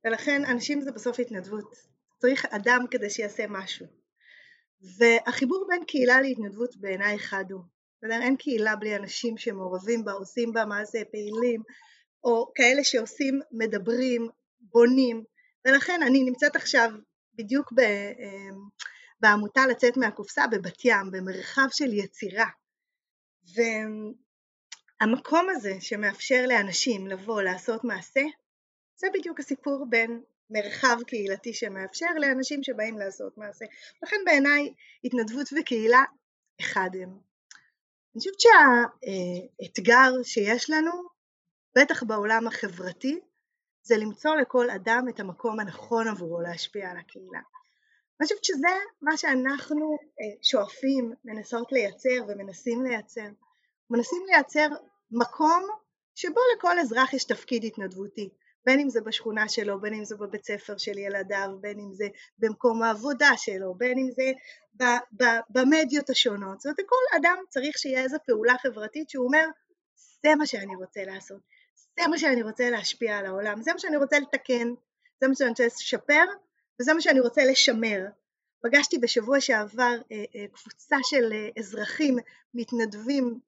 ולכן 0.04 0.44
אנשים 0.44 0.80
זה 0.80 0.92
בסוף 0.92 1.20
התנדבות. 1.20 1.76
צריך 2.18 2.46
אדם 2.46 2.84
כדי 2.90 3.10
שיעשה 3.10 3.44
משהו. 3.48 3.86
והחיבור 4.98 5.66
בין 5.68 5.84
קהילה 5.84 6.20
להתנדבות 6.20 6.76
בעיניי 6.76 7.18
חד 7.18 7.44
הוא. 7.50 7.73
אין 8.12 8.36
קהילה 8.36 8.76
בלי 8.76 8.96
אנשים 8.96 9.38
שמעורבים 9.38 10.04
בה, 10.04 10.12
עושים 10.12 10.52
בה 10.52 10.64
מה 10.64 10.84
זה 10.84 11.02
פעילים, 11.10 11.62
או 12.24 12.52
כאלה 12.54 12.84
שעושים, 12.84 13.40
מדברים, 13.52 14.28
בונים, 14.60 15.24
ולכן 15.64 16.00
אני 16.02 16.24
נמצאת 16.24 16.56
עכשיו 16.56 16.90
בדיוק 17.34 17.72
ב, 17.72 17.80
אמ, 17.80 18.58
בעמותה 19.20 19.66
לצאת 19.66 19.96
מהקופסה 19.96 20.46
בבת 20.46 20.84
ים, 20.84 21.10
במרחב 21.12 21.66
של 21.70 21.92
יצירה. 21.92 22.46
והמקום 25.00 25.46
הזה 25.50 25.74
שמאפשר 25.80 26.44
לאנשים 26.48 27.06
לבוא 27.06 27.42
לעשות 27.42 27.84
מעשה, 27.84 28.22
זה 28.96 29.06
בדיוק 29.14 29.40
הסיפור 29.40 29.86
בין 29.90 30.22
מרחב 30.50 30.96
קהילתי 31.06 31.54
שמאפשר 31.54 32.14
לאנשים 32.20 32.62
שבאים 32.62 32.98
לעשות 32.98 33.38
מעשה. 33.38 33.64
לכן 34.02 34.16
בעיניי 34.24 34.74
התנדבות 35.04 35.46
וקהילה 35.60 36.04
אחד 36.60 36.90
הם. 37.02 37.33
אני 38.14 38.18
חושבת 38.18 38.40
שהאתגר 38.40 40.10
שיש 40.22 40.70
לנו, 40.70 40.92
בטח 41.78 42.02
בעולם 42.02 42.46
החברתי, 42.46 43.20
זה 43.82 43.96
למצוא 43.96 44.34
לכל 44.34 44.70
אדם 44.70 45.06
את 45.08 45.20
המקום 45.20 45.60
הנכון 45.60 46.08
עבורו 46.08 46.40
להשפיע 46.40 46.90
על 46.90 46.96
הקהילה. 46.96 47.40
אני 48.20 48.26
חושבת 48.26 48.44
שזה 48.44 48.74
מה 49.02 49.16
שאנחנו 49.16 49.96
אה, 50.20 50.42
שואפים, 50.42 51.12
מנסות 51.24 51.72
לייצר 51.72 52.24
ומנסים 52.28 52.82
לייצר. 52.82 53.28
מנסים 53.90 54.22
לייצר 54.26 54.68
מקום 55.10 55.62
שבו 56.14 56.40
לכל 56.56 56.78
אזרח 56.78 57.12
יש 57.12 57.24
תפקיד 57.24 57.64
התנדבותי, 57.64 58.28
בין 58.66 58.80
אם 58.80 58.88
זה 58.88 59.00
בשכונה 59.00 59.48
שלו, 59.48 59.80
בין 59.80 59.94
אם 59.94 60.04
זה 60.04 60.16
בבית 60.16 60.44
ספר 60.44 60.76
של 60.76 60.98
ילדיו, 60.98 61.48
בין 61.60 61.80
אם 61.80 61.94
זה 61.94 62.08
במקום 62.38 62.82
העבודה 62.82 63.30
שלו, 63.36 63.74
בין 63.74 63.98
אם 63.98 64.10
זה 64.10 64.32
במדיות 65.50 66.10
השונות. 66.10 66.60
זאת 66.60 66.66
אומרת, 66.66 66.78
לכל 66.78 67.16
אדם 67.18 67.36
צריך 67.48 67.78
שיהיה 67.78 68.02
איזו 68.02 68.16
פעולה 68.26 68.54
חברתית 68.62 69.10
שהוא 69.10 69.26
אומר, 69.26 69.44
זה 70.22 70.34
מה 70.38 70.46
שאני 70.46 70.76
רוצה 70.76 71.04
לעשות. 71.04 71.40
זה 72.00 72.08
מה 72.08 72.18
שאני 72.18 72.42
רוצה 72.42 72.70
להשפיע 72.70 73.18
על 73.18 73.26
העולם, 73.26 73.62
זה 73.62 73.72
מה 73.72 73.78
שאני 73.78 73.96
רוצה 73.96 74.18
לתקן, 74.18 74.68
זה 75.20 75.28
מה 75.28 75.34
שאני 75.34 75.50
רוצה 75.50 75.66
לשפר 75.66 76.24
וזה 76.80 76.94
מה 76.94 77.00
שאני 77.00 77.20
רוצה 77.20 77.44
לשמר. 77.44 78.00
פגשתי 78.62 78.98
בשבוע 78.98 79.40
שעבר 79.40 79.94
אה, 80.12 80.24
אה, 80.36 80.46
קבוצה 80.52 80.96
של 81.02 81.32
אה, 81.32 81.48
אזרחים 81.58 82.16
מתנדבים 82.54 83.40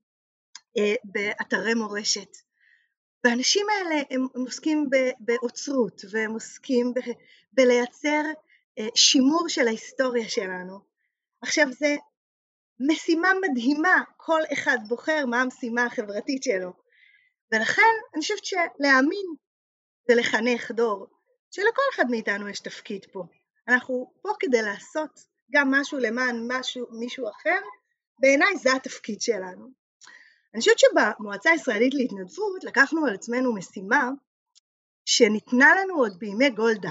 באתרי 1.04 1.75
מורשת. 1.75 2.37
והאנשים 3.25 3.66
האלה 3.70 4.02
הם, 4.11 4.26
הם 4.35 4.40
עוסקים 4.40 4.90
באוצרות 5.18 6.02
והם 6.11 6.32
עוסקים 6.32 6.94
ב, 6.94 7.00
בלייצר 7.52 8.23
אה, 8.78 8.88
שימור 8.94 9.49
של 9.49 9.68
ההיסטוריה 9.68 10.28
שלנו. 10.28 10.80
עכשיו 11.42 11.66
זה 11.73 11.96
משימה 12.80 13.28
מדהימה, 13.42 14.02
כל 14.16 14.40
אחד 14.52 14.78
בוחר 14.88 15.26
מה 15.26 15.40
המשימה 15.40 15.85
החברתית 15.85 16.42
שלו. 16.42 16.73
ולכן 17.52 17.82
אני 18.14 18.23
חושבת 18.23 18.44
שלהאמין 18.44 19.26
ולחנך 20.08 20.70
דור, 20.70 21.06
שלכל 21.50 21.82
אחד 21.94 22.04
מאיתנו 22.11 22.49
יש 22.49 22.61
תפקיד 22.61 23.06
פה. 23.12 23.25
אנחנו 23.68 24.12
פה 24.23 24.28
כדי 24.40 24.62
לעשות 24.62 25.20
גם 25.50 25.70
משהו 25.70 25.99
למען 25.99 26.37
משהו, 26.49 26.87
מישהו 26.90 27.28
אחר, 27.28 27.58
בעיניי 28.18 28.56
זה 28.56 28.73
התפקיד 28.73 29.20
שלנו. 29.20 29.85
אני 30.56 30.60
חושבת 30.60 30.78
שבמועצה 30.78 31.50
הישראלית 31.50 31.94
להתנדבות 31.94 32.64
לקחנו 32.64 33.06
על 33.06 33.14
עצמנו 33.14 33.54
משימה 33.54 34.10
שניתנה 35.04 35.75
לנו 35.75 35.94
עוד 35.94 36.18
בימי 36.18 36.50
גולדה. 36.50 36.90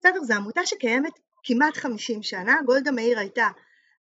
בסדר, 0.00 0.20
זו 0.22 0.34
עמותה 0.34 0.66
שקיימת 0.66 1.12
כמעט 1.44 1.76
50 1.76 2.22
שנה, 2.22 2.56
גולדה 2.66 2.90
מאיר 2.90 3.18
הייתה 3.18 3.48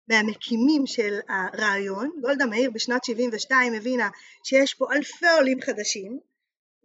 מהמקימים 0.08 0.88
של 0.88 1.20
הרעיון, 1.30 2.12
גולדה 2.22 2.46
מאיר 2.46 2.72
בשנת 2.72 3.04
72 3.04 3.74
הבינה 3.74 4.10
שיש 4.44 4.74
פה 4.74 4.86
אלפי 4.94 5.28
עולים 5.38 5.62
חדשים 5.62 6.20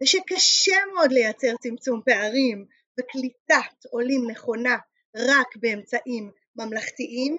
ושקשה 0.03 0.75
מאוד 0.95 1.11
לייצר 1.11 1.55
צמצום 1.61 2.01
פערים 2.05 2.65
וקליטת 2.99 3.85
עולים 3.91 4.29
נכונה 4.31 4.77
רק 5.15 5.55
באמצעים 5.55 6.31
ממלכתיים 6.55 7.37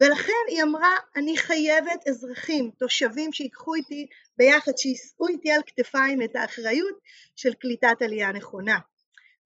ולכן 0.00 0.32
היא 0.48 0.62
אמרה 0.62 0.96
אני 1.16 1.36
חייבת 1.36 2.08
אזרחים, 2.08 2.70
תושבים 2.78 3.32
שיקחו 3.32 3.74
איתי 3.74 4.06
ביחד, 4.36 4.72
שיישאו 4.76 5.28
איתי 5.28 5.52
על 5.52 5.60
כתפיים 5.66 6.22
את 6.22 6.36
האחריות 6.36 6.98
של 7.36 7.54
קליטת 7.54 8.02
עלייה 8.02 8.32
נכונה 8.32 8.78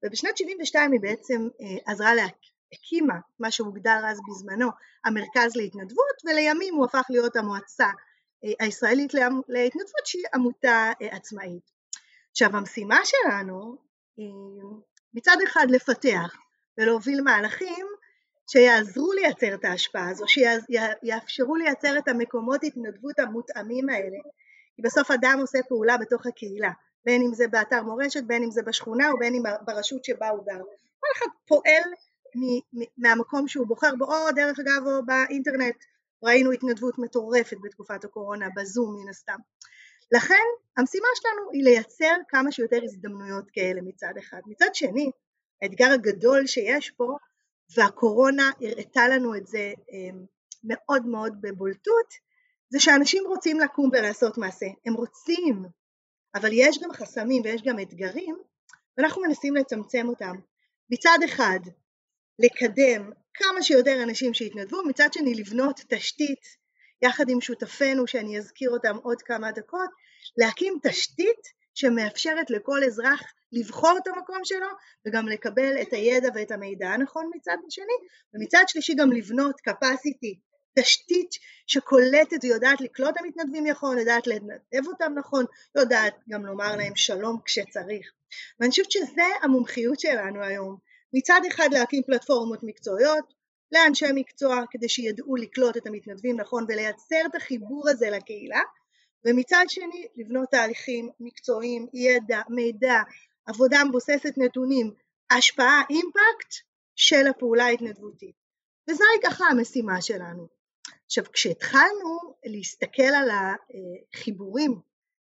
ובשנת 0.03 0.37
72 0.37 0.91
היא 0.91 1.01
בעצם 1.01 1.47
אה, 1.61 1.91
עזרה 1.91 2.15
לה, 2.15 2.25
הקימה 2.73 3.15
מה 3.39 3.51
שהוגדר 3.51 4.01
אז 4.07 4.19
בזמנו 4.29 4.69
המרכז 5.05 5.55
להתנדבות 5.55 6.25
ולימים 6.25 6.75
הוא 6.75 6.85
הפך 6.85 7.05
להיות 7.09 7.35
המועצה 7.35 7.87
אה, 8.43 8.51
הישראלית 8.59 9.13
להתנדבות 9.47 10.05
שהיא 10.05 10.25
עמותה 10.33 10.91
אה, 11.01 11.15
עצמאית. 11.15 11.71
עכשיו 12.31 12.57
המשימה 12.57 12.99
שלנו 13.05 13.77
היא 14.17 14.33
מצד 15.13 15.37
אחד 15.43 15.65
לפתח 15.69 16.35
ולהוביל 16.77 17.21
מהלכים 17.21 17.87
שיעזרו 18.51 19.13
לייצר 19.13 19.53
את 19.53 19.65
ההשפעה 19.65 20.09
הזו, 20.09 20.25
שיאפשרו 20.27 21.55
לייצר 21.55 21.97
את 21.97 22.07
המקומות 22.07 22.63
התנדבות 22.63 23.19
המותאמים 23.19 23.89
האלה, 23.89 24.17
כי 24.75 24.81
בסוף 24.81 25.11
אדם 25.11 25.37
עושה 25.41 25.59
פעולה 25.69 25.97
בתוך 25.97 26.25
הקהילה, 26.25 26.71
בין 27.05 27.21
אם 27.21 27.33
זה 27.33 27.47
באתר 27.47 27.83
מורשת, 27.83 28.23
בין 28.23 28.43
אם 28.43 28.51
זה 28.51 28.61
בשכונה 28.61 29.13
ובין 29.13 29.33
אם 29.35 29.43
ברשות 29.65 30.05
שבה 30.05 30.29
הוא 30.29 30.45
גר, 30.45 30.61
כל 30.99 31.07
אחד 31.17 31.25
פועל 31.47 31.83
מהמקום 32.97 33.47
שהוא 33.47 33.67
בוחר 33.67 33.95
בו, 33.95 34.05
או 34.05 34.31
דרך 34.35 34.59
אגב 34.59 34.87
או 34.87 35.05
באינטרנט, 35.05 35.75
ראינו 36.23 36.51
התנדבות 36.51 36.99
מטורפת 36.99 37.57
בתקופת 37.63 38.03
הקורונה, 38.03 38.47
בזום 38.55 38.95
מן 38.95 39.09
הסתם. 39.09 39.37
לכן 40.11 40.43
המשימה 40.77 41.07
שלנו 41.15 41.51
היא 41.51 41.63
לייצר 41.63 42.15
כמה 42.29 42.51
שיותר 42.51 42.79
הזדמנויות 42.83 43.45
כאלה 43.53 43.81
מצד 43.81 44.13
אחד. 44.19 44.41
מצד 44.45 44.75
שני, 44.75 45.11
האתגר 45.61 45.91
הגדול 45.91 46.47
שיש 46.47 46.89
פה, 46.89 47.17
והקורונה 47.75 48.51
הראתה 48.61 49.07
לנו 49.07 49.35
את 49.35 49.47
זה 49.47 49.73
אמ, 49.91 50.25
מאוד 50.63 51.05
מאוד 51.05 51.33
בבולטות, 51.41 52.13
זה 52.69 52.79
שאנשים 52.79 53.23
רוצים 53.27 53.59
לקום 53.59 53.89
ולעשות 53.93 54.37
מעשה, 54.37 54.65
הם 54.85 54.93
רוצים, 54.93 55.65
אבל 56.35 56.49
יש 56.53 56.79
גם 56.83 56.93
חסמים 56.93 57.41
ויש 57.45 57.61
גם 57.61 57.79
אתגרים, 57.79 58.37
ואנחנו 58.97 59.21
מנסים 59.21 59.55
לצמצם 59.55 60.07
אותם. 60.07 60.35
מצד 60.89 61.17
אחד, 61.25 61.59
לקדם 62.39 63.11
כמה 63.33 63.63
שיותר 63.63 64.03
אנשים 64.03 64.33
שיתנדבו, 64.33 64.83
מצד 64.87 65.13
שני 65.13 65.35
לבנות 65.35 65.81
תשתית 65.87 66.61
יחד 67.01 67.29
עם 67.29 67.41
שותפינו 67.41 68.07
שאני 68.07 68.37
אזכיר 68.37 68.69
אותם 68.69 68.97
עוד 69.03 69.21
כמה 69.21 69.51
דקות, 69.51 69.89
להקים 70.37 70.79
תשתית 70.83 71.60
שמאפשרת 71.73 72.49
לכל 72.49 72.83
אזרח 72.83 73.21
לבחור 73.51 73.97
את 73.97 74.07
המקום 74.07 74.39
שלו 74.43 74.67
וגם 75.07 75.27
לקבל 75.27 75.81
את 75.81 75.93
הידע 75.93 76.29
ואת 76.35 76.51
המידע 76.51 76.89
הנכון 76.89 77.31
מצד 77.35 77.57
שני 77.69 77.93
ומצד 78.33 78.63
שלישי 78.67 78.93
גם 78.95 79.11
לבנות 79.11 79.55
capacity, 79.69 80.39
תשתית 80.79 81.29
שקולטת 81.67 82.43
ויודעת 82.43 82.81
לקלוט 82.81 83.09
את 83.09 83.21
המתנדבים 83.21 83.67
נכון, 83.67 83.97
יודעת 83.97 84.27
לנדב 84.27 84.87
אותם 84.87 85.13
נכון, 85.15 85.45
יודעת 85.77 86.13
גם 86.29 86.45
לומר 86.45 86.75
להם 86.75 86.95
שלום 86.95 87.39
כשצריך. 87.45 88.11
ואני 88.59 88.69
חושבת 88.69 88.91
שזה 88.91 89.23
המומחיות 89.41 89.99
שלנו 89.99 90.43
היום. 90.43 90.77
מצד 91.13 91.41
אחד 91.47 91.69
להקים 91.71 92.03
פלטפורמות 92.03 92.59
מקצועיות 92.63 93.33
לאנשי 93.71 94.05
מקצוע 94.15 94.63
כדי 94.71 94.89
שידעו 94.89 95.35
לקלוט 95.35 95.77
את 95.77 95.87
המתנדבים 95.87 96.39
נכון 96.39 96.65
ולייצר 96.67 97.21
את 97.25 97.35
החיבור 97.35 97.89
הזה 97.89 98.09
לקהילה 98.09 98.61
ומצד 99.25 99.65
שני 99.67 100.07
לבנות 100.15 100.49
תהליכים 100.51 101.09
מקצועיים, 101.19 101.87
ידע, 101.93 102.41
מידע, 102.49 103.01
עבודה 103.45 103.83
מבוססת 103.89 104.33
נתונים, 104.37 104.93
השפעה, 105.31 105.81
אימפקט 105.89 106.53
של 106.95 107.27
הפעולה 107.27 107.65
ההתנדבותית. 107.65 108.35
וזוהי 108.89 109.19
ככה 109.23 109.45
המשימה 109.45 110.01
שלנו. 110.01 110.47
עכשיו 111.05 111.23
כשהתחלנו 111.33 112.35
להסתכל 112.45 113.11
על 113.17 113.29
החיבורים 113.29 114.79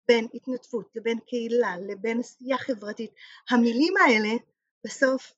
בין 0.08 0.28
התנדבות 0.34 0.90
לבין 0.96 1.20
קהילה 1.28 1.76
לבין 1.88 2.20
עשייה 2.20 2.58
חברתית, 2.58 3.12
המילים 3.50 3.94
האלה 3.98 4.36
בסוף 4.86 5.34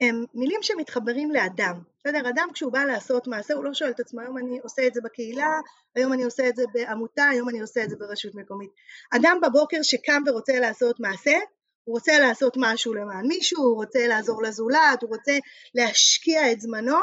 הם 0.00 0.24
מילים 0.34 0.62
שמתחברים 0.62 1.30
לאדם, 1.30 1.82
בסדר? 1.98 2.28
אדם 2.28 2.48
כשהוא 2.54 2.72
בא 2.72 2.84
לעשות 2.84 3.26
מעשה 3.26 3.54
הוא 3.54 3.64
לא 3.64 3.74
שואל 3.74 3.90
את 3.90 4.00
עצמו 4.00 4.20
היום 4.20 4.38
אני 4.38 4.58
עושה 4.62 4.86
את 4.86 4.94
זה 4.94 5.00
בקהילה, 5.04 5.60
היום 5.94 6.12
אני 6.12 6.24
עושה 6.24 6.48
את 6.48 6.56
זה 6.56 6.64
בעמותה, 6.72 7.24
היום 7.28 7.48
אני 7.48 7.60
עושה 7.60 7.84
את 7.84 7.90
זה 7.90 7.96
ברשות 7.96 8.34
מקומית. 8.34 8.70
אדם 9.16 9.38
בבוקר 9.42 9.82
שקם 9.82 10.22
ורוצה 10.26 10.52
לעשות 10.60 11.00
מעשה, 11.00 11.38
הוא 11.84 11.94
רוצה 11.94 12.18
לעשות 12.18 12.54
משהו 12.56 12.94
למען 12.94 13.26
מישהו, 13.26 13.62
הוא 13.62 13.76
רוצה 13.76 14.06
לעזור 14.06 14.42
לזולת, 14.42 15.02
הוא 15.02 15.10
רוצה 15.10 15.32
להשקיע 15.74 16.52
את 16.52 16.60
זמנו, 16.60 16.96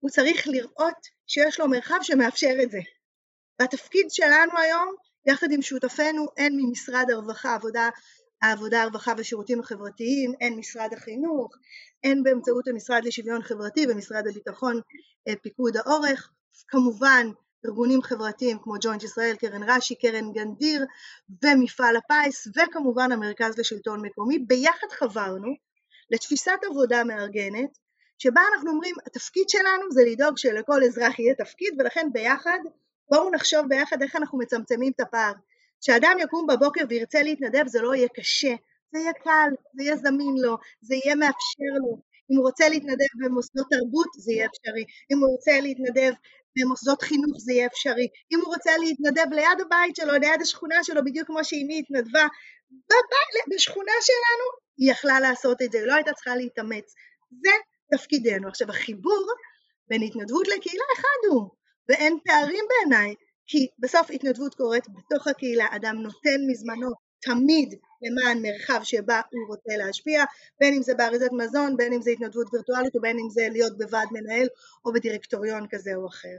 הוא 0.00 0.10
צריך 0.10 0.48
לראות 0.48 1.06
שיש 1.26 1.60
לו 1.60 1.68
מרחב 1.68 1.98
שמאפשר 2.02 2.54
את 2.62 2.70
זה. 2.70 2.80
והתפקיד 3.60 4.06
שלנו 4.10 4.58
היום, 4.58 4.94
יחד 5.26 5.46
עם 5.50 5.62
שותפינו, 5.62 6.26
הן 6.36 6.52
ממשרד 6.56 7.10
הרווחה, 7.10 7.54
עבודה 7.54 7.88
העבודה, 8.42 8.82
הרווחה 8.82 9.12
והשירותים 9.16 9.60
החברתיים, 9.60 10.32
הן 10.40 10.52
משרד 10.58 10.88
החינוך, 10.92 11.56
הן 12.04 12.22
באמצעות 12.22 12.68
המשרד 12.68 13.04
לשוויון 13.04 13.42
חברתי 13.42 13.86
ומשרד 13.88 14.26
הביטחון 14.28 14.80
אה, 15.28 15.36
פיקוד 15.42 15.76
העורף, 15.76 16.20
כמובן 16.68 17.26
ארגונים 17.66 18.02
חברתיים 18.02 18.58
כמו 18.62 18.74
ג'וינט 18.80 19.02
ישראל, 19.02 19.36
קרן 19.36 19.62
רש"י, 19.62 19.94
קרן 19.94 20.32
גנדיר 20.32 20.84
ומפעל 21.42 21.96
הפיס 21.96 22.46
וכמובן 22.46 23.12
המרכז 23.12 23.58
לשלטון 23.58 24.00
מקומי, 24.06 24.38
ביחד 24.38 24.86
חברנו 24.90 25.54
לתפיסת 26.10 26.58
עבודה 26.70 27.04
מארגנת 27.04 27.78
שבה 28.18 28.40
אנחנו 28.54 28.70
אומרים 28.70 28.94
התפקיד 29.06 29.48
שלנו 29.48 29.90
זה 29.90 30.02
לדאוג 30.06 30.38
שלכל 30.38 30.84
אזרח 30.84 31.18
יהיה 31.18 31.34
תפקיד 31.34 31.74
ולכן 31.78 32.08
ביחד 32.12 32.58
בואו 33.10 33.30
נחשוב 33.30 33.66
ביחד 33.68 34.02
איך 34.02 34.16
אנחנו 34.16 34.38
מצמצמים 34.38 34.92
את 34.96 35.00
הפער 35.00 35.32
כשאדם 35.82 36.16
יקום 36.20 36.46
בבוקר 36.46 36.80
וירצה 36.88 37.22
להתנדב 37.22 37.66
זה 37.66 37.82
לא 37.82 37.94
יהיה 37.94 38.08
קשה, 38.08 38.54
זה 38.92 38.98
יהיה 38.98 39.12
קל, 39.12 39.50
זה 39.76 39.82
יהיה 39.82 39.96
זמין 39.96 40.34
לו, 40.42 40.56
זה 40.80 40.94
יהיה 40.94 41.14
מאפשר 41.14 41.74
לו. 41.80 42.00
אם 42.30 42.36
הוא 42.36 42.46
רוצה 42.46 42.68
להתנדב 42.68 43.12
במוסדות 43.24 43.66
תרבות 43.70 44.06
זה 44.18 44.32
יהיה 44.32 44.46
אפשרי, 44.46 44.84
אם 45.12 45.18
הוא 45.18 45.28
רוצה 45.36 45.60
להתנדב 45.60 46.12
במוסדות 46.56 47.02
חינוך 47.02 47.36
זה 47.38 47.52
יהיה 47.52 47.66
אפשרי, 47.66 48.08
אם 48.32 48.40
הוא 48.40 48.54
רוצה 48.54 48.70
להתנדב 48.78 49.32
ליד 49.32 49.60
הבית 49.60 49.96
שלו, 49.96 50.12
ליד 50.12 50.42
השכונה 50.42 50.84
שלו, 50.84 51.04
בדיוק 51.04 51.26
כמו 51.26 51.44
שאימי 51.44 51.78
התנדבה 51.78 52.26
בבית, 52.70 53.54
בשכונה 53.54 53.92
שלנו, 54.00 54.46
היא 54.78 54.90
יכלה 54.90 55.20
לעשות 55.20 55.62
את 55.62 55.72
זה, 55.72 55.78
היא 55.78 55.86
לא 55.86 55.94
הייתה 55.94 56.12
צריכה 56.12 56.36
להתאמץ. 56.36 56.94
זה 57.44 57.50
תפקידנו. 57.92 58.48
עכשיו 58.48 58.70
החיבור 58.70 59.26
בין 59.88 60.02
התנדבות 60.02 60.48
לקהילה 60.48 60.84
אחד 60.96 61.28
הוא, 61.30 61.50
ואין 61.88 62.18
פערים 62.24 62.64
בעיניי, 62.68 63.14
כי 63.46 63.68
בסוף 63.78 64.10
התנדבות 64.10 64.54
קורית 64.54 64.84
בתוך 64.88 65.26
הקהילה, 65.28 65.66
אדם 65.70 65.96
נותן 65.96 66.40
מזמנו 66.50 66.90
תמיד 67.22 67.74
למען 68.02 68.42
מרחב 68.42 68.80
שבה 68.82 69.20
הוא 69.30 69.48
רוצה 69.48 69.76
להשפיע, 69.76 70.24
בין 70.60 70.74
אם 70.74 70.82
זה 70.82 70.94
באריזת 70.94 71.32
מזון, 71.32 71.76
בין 71.76 71.92
אם 71.92 72.02
זה 72.02 72.10
התנדבות 72.10 72.46
וירטואלית 72.52 72.96
ובין 72.96 73.18
אם 73.18 73.30
זה 73.30 73.48
להיות 73.52 73.78
בוועד 73.78 74.08
מנהל 74.12 74.46
או 74.84 74.92
בדירקטוריון 74.92 75.66
כזה 75.70 75.90
או 75.94 76.06
אחר. 76.06 76.36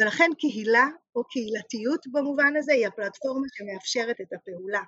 ולכן 0.00 0.30
קהילה 0.38 0.86
או 1.16 1.24
קהילתיות 1.24 2.06
במובן 2.12 2.56
הזה 2.56 2.72
היא 2.72 2.86
הפלטפורמה 2.86 3.46
שמאפשרת 3.54 4.20
את 4.20 4.32
הפעולה. 4.32 4.82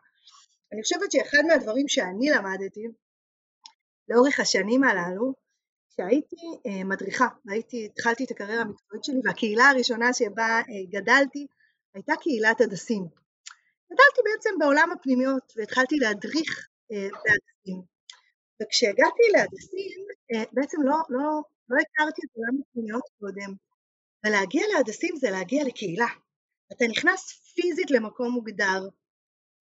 אני 0.72 0.82
חושבת 0.82 1.12
שאחד 1.12 1.42
מהדברים 1.48 1.88
שאני 1.88 2.30
למדתי 2.30 2.86
לאורך 4.08 4.40
השנים 4.40 4.84
הללו 4.84 5.34
כשהייתי 6.00 6.36
אה, 6.66 6.84
מדריכה 6.84 7.28
והייתי, 7.44 7.86
התחלתי 7.86 8.24
את 8.24 8.30
הקריירה 8.30 8.62
המקצועית 8.62 9.04
שלי 9.04 9.20
והקהילה 9.24 9.70
הראשונה 9.70 10.12
שבה 10.12 10.48
אה, 10.48 11.00
גדלתי 11.00 11.46
הייתה 11.94 12.12
קהילת 12.20 12.60
הדסים. 12.60 13.02
גדלתי 13.86 14.20
בעצם 14.24 14.50
בעולם 14.58 14.92
הפנימיות 14.92 15.52
והתחלתי 15.56 15.96
להדריך 15.96 16.68
אה, 16.92 17.08
בהדסים. 17.24 17.82
וכשהגעתי 18.62 19.22
להדסים, 19.32 20.00
אה, 20.32 20.44
בעצם 20.52 20.78
לא, 20.84 20.96
לא, 21.08 21.42
לא 21.68 21.76
הכרתי 21.80 22.22
את 22.24 22.30
עולם 22.36 22.60
הפנימיות 22.62 23.04
קודם. 23.20 23.54
ולהגיע 24.26 24.62
להדסים 24.74 25.16
זה 25.16 25.30
להגיע 25.30 25.64
לקהילה. 25.64 26.08
אתה 26.72 26.84
נכנס 26.90 27.52
פיזית 27.54 27.90
למקום 27.90 28.32
מוגדר, 28.32 28.88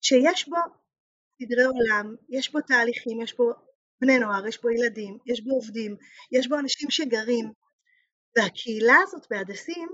שיש 0.00 0.48
בו 0.48 0.56
סדרי 1.42 1.64
עולם, 1.64 2.14
יש 2.28 2.52
בו 2.52 2.60
תהליכים, 2.60 3.20
יש 3.20 3.36
בו 3.36 3.52
בני 4.00 4.18
נוער, 4.18 4.46
יש 4.46 4.62
בו 4.62 4.70
ילדים, 4.70 5.18
יש 5.26 5.40
בו 5.40 5.50
עובדים, 5.54 5.96
יש 6.32 6.48
בו 6.48 6.58
אנשים 6.58 6.90
שגרים, 6.90 7.52
והקהילה 8.36 8.96
הזאת 9.02 9.26
בהדסים 9.30 9.88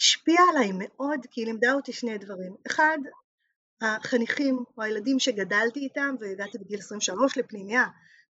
השפיעה 0.00 0.44
עליי 0.50 0.70
מאוד 0.78 1.26
כי 1.30 1.40
היא 1.40 1.46
לימדה 1.46 1.72
אותי 1.72 1.92
שני 1.92 2.18
דברים. 2.18 2.54
אחד, 2.66 2.98
החניכים 3.80 4.64
או 4.78 4.82
הילדים 4.82 5.18
שגדלתי 5.18 5.80
איתם 5.80 6.14
והגעתי 6.20 6.58
בגיל 6.58 6.78
23 6.78 7.36
לפנימיה, 7.36 7.84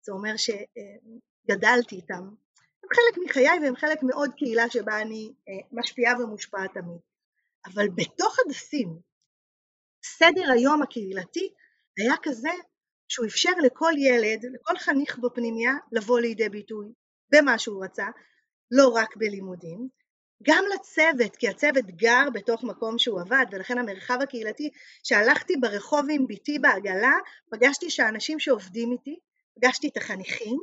זה 0.03 0.13
אומר 0.13 0.35
שגדלתי 0.37 1.97
איתם. 1.97 2.29
הם 2.83 2.89
חלק 2.93 3.25
מחיי 3.25 3.59
והם 3.63 3.77
חלק 3.77 4.03
מעוד 4.03 4.31
קהילה 4.37 4.71
שבה 4.71 5.01
אני 5.01 5.33
אה, 5.49 5.69
משפיעה 5.73 6.21
ומושפעת 6.21 6.71
תמיד. 6.75 7.01
אבל 7.67 7.89
בתוך 7.89 8.37
הדסים, 8.47 8.99
סדר 10.05 10.51
היום 10.53 10.83
הקהילתי 10.83 11.53
היה 11.99 12.15
כזה 12.23 12.51
שהוא 13.09 13.27
אפשר 13.27 13.51
לכל 13.65 13.93
ילד, 13.99 14.45
לכל 14.55 14.77
חניך 14.79 15.19
בפנימיה, 15.19 15.73
לבוא 15.93 16.21
לידי 16.21 16.49
ביטוי 16.49 16.93
במה 17.33 17.59
שהוא 17.59 17.85
רצה, 17.85 18.07
לא 18.71 18.89
רק 18.89 19.17
בלימודים, 19.17 19.89
גם 20.43 20.65
לצוות, 20.75 21.37
כי 21.37 21.49
הצוות 21.49 21.87
גר 21.87 22.29
בתוך 22.35 22.65
מקום 22.65 22.99
שהוא 22.99 23.21
עבד, 23.21 23.47
ולכן 23.53 23.79
המרחב 23.79 24.19
הקהילתי, 24.23 24.71
שהלכתי 25.03 25.57
ברחוב 25.61 26.07
עם 26.11 26.27
ביתי 26.27 26.59
בעגלה, 26.59 27.13
פגשתי 27.51 27.91
שהאנשים 27.91 28.41
שעובדים 28.41 28.93
איתי, 28.93 29.19
פגשתי 29.59 29.89
את 29.89 29.97
החניכים, 29.97 30.59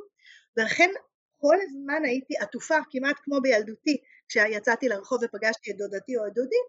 ולכן 0.58 0.90
כל 1.38 1.56
הזמן 1.62 2.06
הייתי 2.06 2.38
עטופה, 2.38 2.78
כמעט 2.90 3.16
כמו 3.24 3.42
בילדותי, 3.42 3.98
כשיצאתי 4.30 4.88
לרחוב 4.88 5.20
ופגשתי 5.24 5.72
את 5.72 5.78
דודתי 5.78 6.18
או 6.18 6.28
את 6.28 6.34
דודי, 6.34 6.62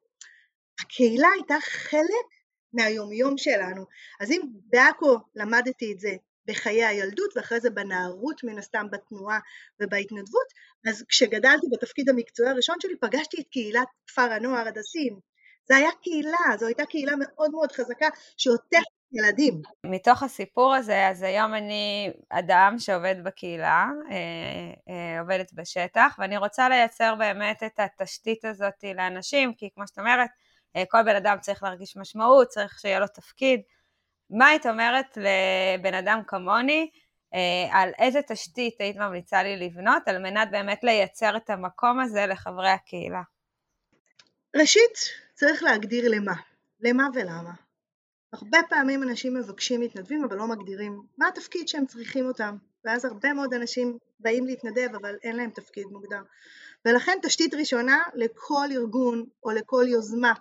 הקהילה 0.80 1.28
הייתה 1.34 1.54
חלק 1.60 2.26
מהיומיום 2.72 3.38
שלנו. 3.38 3.84
אז 4.20 4.30
אם 4.30 4.40
בעכו 4.52 5.16
למדתי 5.34 5.92
את 5.92 6.00
זה 6.00 6.10
בחיי 6.46 6.84
הילדות 6.84 7.36
ואחרי 7.36 7.60
זה 7.60 7.70
בנערות 7.70 8.44
מן 8.44 8.58
הסתם 8.58 8.86
בתנועה 8.90 9.38
ובהתנדבות, 9.80 10.46
אז 10.88 11.04
כשגדלתי 11.08 11.66
בתפקיד 11.72 12.08
המקצועי 12.08 12.50
הראשון 12.50 12.76
שלי 12.82 12.96
פגשתי 13.00 13.40
את 13.40 13.46
קהילת 13.50 13.88
כפר 14.06 14.32
הנוער 14.32 14.68
הדסים. 14.68 15.18
זה 15.68 15.76
היה 15.76 15.90
קהילה, 16.02 16.56
זו 16.58 16.66
הייתה 16.66 16.86
קהילה 16.86 17.12
מאוד 17.18 17.50
מאוד 17.50 17.72
חזקה 17.72 18.06
שעוטפת 18.36 19.02
ילדים. 19.12 19.62
מתוך 19.86 20.22
הסיפור 20.22 20.74
הזה, 20.74 21.08
אז 21.08 21.22
היום 21.22 21.54
אני 21.54 22.10
אדם 22.30 22.74
שעובד 22.78 23.14
בקהילה, 23.24 23.86
אה, 24.10 24.16
אה, 24.88 25.20
עובדת 25.20 25.52
בשטח, 25.52 26.16
ואני 26.18 26.36
רוצה 26.36 26.68
לייצר 26.68 27.14
באמת 27.14 27.62
את 27.62 27.80
התשתית 27.80 28.44
הזאת 28.44 28.84
לאנשים, 28.94 29.54
כי 29.54 29.68
כמו 29.74 29.86
שאת 29.86 29.98
אומרת, 29.98 30.30
כל 30.88 31.02
בן 31.02 31.16
אדם 31.16 31.36
צריך 31.40 31.62
להרגיש 31.62 31.96
משמעות, 31.96 32.48
צריך 32.48 32.78
שיהיה 32.80 33.00
לו 33.00 33.06
תפקיד. 33.06 33.60
מה 34.30 34.46
היית 34.46 34.66
אומרת 34.66 35.16
לבן 35.16 35.94
אדם 35.94 36.20
כמוני, 36.26 36.90
אה, 37.34 37.80
על 37.80 37.90
איזה 37.98 38.20
תשתית 38.28 38.80
היית 38.80 38.96
ממליצה 38.96 39.42
לי 39.42 39.56
לבנות 39.56 40.02
על 40.08 40.18
מנת 40.18 40.50
באמת 40.50 40.84
לייצר 40.84 41.36
את 41.36 41.50
המקום 41.50 42.00
הזה 42.00 42.26
לחברי 42.26 42.70
הקהילה? 42.70 43.22
ראשית, 44.56 44.98
צריך 45.34 45.62
להגדיר 45.62 46.10
למה. 46.10 46.34
למה 46.80 47.08
ולמה. 47.14 47.52
הרבה 48.32 48.58
פעמים 48.68 49.02
אנשים 49.02 49.34
מבקשים 49.34 49.80
מתנדבים 49.80 50.24
אבל 50.24 50.36
לא 50.36 50.46
מגדירים 50.46 51.02
מה 51.18 51.28
התפקיד 51.28 51.68
שהם 51.68 51.86
צריכים 51.86 52.26
אותם 52.26 52.56
ואז 52.84 53.04
הרבה 53.04 53.32
מאוד 53.32 53.54
אנשים 53.54 53.98
באים 54.20 54.46
להתנדב 54.46 54.94
אבל 54.94 55.16
אין 55.22 55.36
להם 55.36 55.50
תפקיד 55.50 55.86
מוגדר 55.86 56.22
ולכן 56.84 57.18
תשתית 57.22 57.54
ראשונה 57.54 58.02
לכל 58.14 58.66
ארגון 58.72 59.24
או 59.44 59.50
לכל 59.50 59.84
יוזמה 59.88 60.32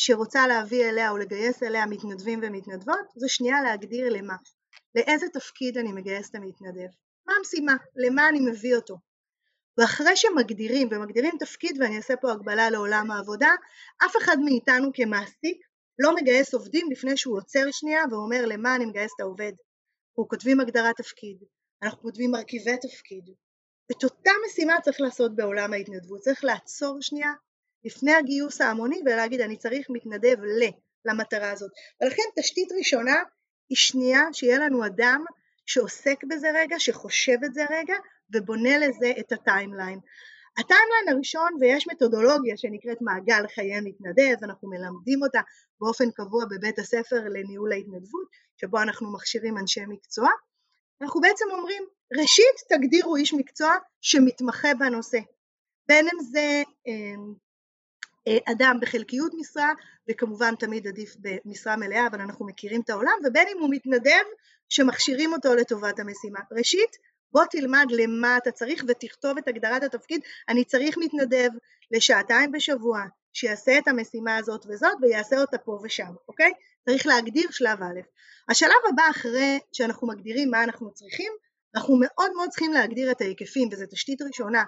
שרוצה 0.00 0.46
להביא 0.46 0.84
אליה 0.84 1.10
או 1.10 1.16
לגייס 1.16 1.62
אליה 1.62 1.86
מתנדבים 1.86 2.40
ומתנדבות, 2.42 3.06
זה 3.16 3.28
שנייה 3.28 3.62
להגדיר 3.62 4.08
למה. 4.08 4.36
לאיזה 4.94 5.26
תפקיד 5.32 5.78
אני 5.78 5.92
מגייס 5.92 6.30
את 6.30 6.34
המתנדב? 6.34 6.88
מה 7.26 7.34
המשימה? 7.38 7.72
למה 7.96 8.28
אני 8.28 8.40
מביא 8.40 8.76
אותו? 8.76 8.96
ואחרי 9.78 10.16
שמגדירים, 10.16 10.88
ומגדירים 10.90 11.34
תפקיד, 11.38 11.80
ואני 11.80 11.96
אעשה 11.96 12.16
פה 12.16 12.32
הגבלה 12.32 12.70
לעולם 12.70 13.10
העבודה, 13.10 13.50
אף 14.06 14.16
אחד 14.16 14.36
מאיתנו 14.44 14.90
כמעסיק 14.94 15.66
לא 15.98 16.14
מגייס 16.14 16.54
עובדים 16.54 16.90
לפני 16.90 17.16
שהוא 17.16 17.36
עוצר 17.36 17.70
שנייה 17.70 18.02
ואומר 18.10 18.46
למה 18.46 18.76
אני 18.76 18.86
מגייס 18.86 19.12
את 19.16 19.20
העובד. 19.20 19.52
אנחנו 20.08 20.28
כותבים 20.28 20.60
הגדרת 20.60 20.96
תפקיד, 20.96 21.36
אנחנו 21.82 22.02
כותבים 22.02 22.30
מרכיבי 22.30 22.76
תפקיד. 22.76 23.24
את 23.92 24.04
אותה 24.04 24.30
משימה 24.46 24.80
צריך 24.80 25.00
לעשות 25.00 25.36
בעולם 25.36 25.72
ההתנדבות, 25.72 26.20
צריך 26.20 26.44
לעצור 26.44 26.98
שנייה 27.00 27.32
לפני 27.84 28.14
הגיוס 28.14 28.60
ההמוני 28.60 29.00
ולהגיד 29.06 29.40
אני 29.40 29.56
צריך 29.56 29.86
מתנדב 29.90 30.36
ל, 30.42 30.64
למטרה 31.04 31.50
הזאת. 31.50 31.70
ולכן 32.02 32.22
תשתית 32.38 32.72
ראשונה 32.78 33.22
היא 33.68 33.76
שנייה 33.76 34.20
שיהיה 34.32 34.58
לנו 34.58 34.86
אדם 34.86 35.24
שעוסק 35.66 36.24
בזה 36.28 36.48
רגע, 36.54 36.78
שחושב 36.78 37.44
את 37.44 37.54
זה 37.54 37.64
רגע 37.70 37.94
ובונה 38.34 38.78
לזה 38.78 39.12
את 39.20 39.32
ה 39.32 39.39
timeline. 39.39 39.98
ה 40.58 40.64
timeline 40.64 41.08
הראשון 41.08 41.50
ויש 41.60 41.88
מתודולוגיה 41.88 42.56
שנקראת 42.56 42.98
מעגל 43.00 43.46
חיי 43.54 43.80
מתנדב, 43.80 44.44
אנחנו 44.44 44.68
מלמדים 44.68 45.22
אותה 45.22 45.40
באופן 45.80 46.10
קבוע 46.10 46.44
בבית 46.50 46.78
הספר 46.78 47.16
לניהול 47.16 47.72
ההתנדבות, 47.72 48.28
שבו 48.56 48.82
אנחנו 48.82 49.12
מכשירים 49.12 49.58
אנשי 49.58 49.80
מקצוע. 49.88 50.28
אנחנו 51.02 51.20
בעצם 51.20 51.44
אומרים, 51.52 51.82
ראשית 52.20 52.56
תגדירו 52.68 53.16
איש 53.16 53.34
מקצוע 53.34 53.74
שמתמחה 54.00 54.68
בנושא, 54.78 55.18
בין 55.88 56.06
אם 56.06 56.20
זה 56.20 56.62
אה, 56.88 57.22
אדם 58.44 58.78
בחלקיות 58.80 59.32
משרה 59.34 59.72
וכמובן 60.10 60.54
תמיד 60.54 60.86
עדיף 60.86 61.16
במשרה 61.18 61.76
מלאה 61.76 62.06
אבל 62.06 62.20
אנחנו 62.20 62.46
מכירים 62.46 62.80
את 62.80 62.90
העולם 62.90 63.12
ובין 63.24 63.48
אם 63.52 63.58
הוא 63.60 63.70
מתנדב 63.72 64.24
שמכשירים 64.68 65.32
אותו 65.32 65.54
לטובת 65.54 65.98
המשימה. 65.98 66.40
ראשית 66.52 66.96
בוא 67.32 67.44
תלמד 67.50 67.86
למה 67.90 68.36
אתה 68.36 68.50
צריך 68.50 68.84
ותכתוב 68.88 69.38
את 69.38 69.48
הגדרת 69.48 69.82
התפקיד 69.82 70.20
אני 70.48 70.64
צריך 70.64 70.98
מתנדב 70.98 71.48
לשעתיים 71.90 72.52
בשבוע 72.52 73.02
שיעשה 73.32 73.78
את 73.78 73.88
המשימה 73.88 74.36
הזאת 74.36 74.66
וזאת 74.68 74.96
ויעשה 75.02 75.40
אותה 75.40 75.58
פה 75.58 75.78
ושם 75.82 76.12
אוקיי? 76.28 76.52
צריך 76.84 77.06
להגדיר 77.06 77.50
שלב 77.50 77.82
א'. 77.82 78.00
השלב 78.48 78.80
הבא 78.92 79.02
אחרי 79.10 79.58
שאנחנו 79.72 80.08
מגדירים 80.08 80.50
מה 80.50 80.64
אנחנו 80.64 80.90
צריכים 80.90 81.32
אנחנו 81.74 81.96
מאוד 82.00 82.32
מאוד 82.36 82.50
צריכים 82.50 82.72
להגדיר 82.72 83.10
את 83.10 83.20
ההיקפים 83.20 83.68
וזו 83.72 83.84
תשתית 83.90 84.22
ראשונה 84.22 84.64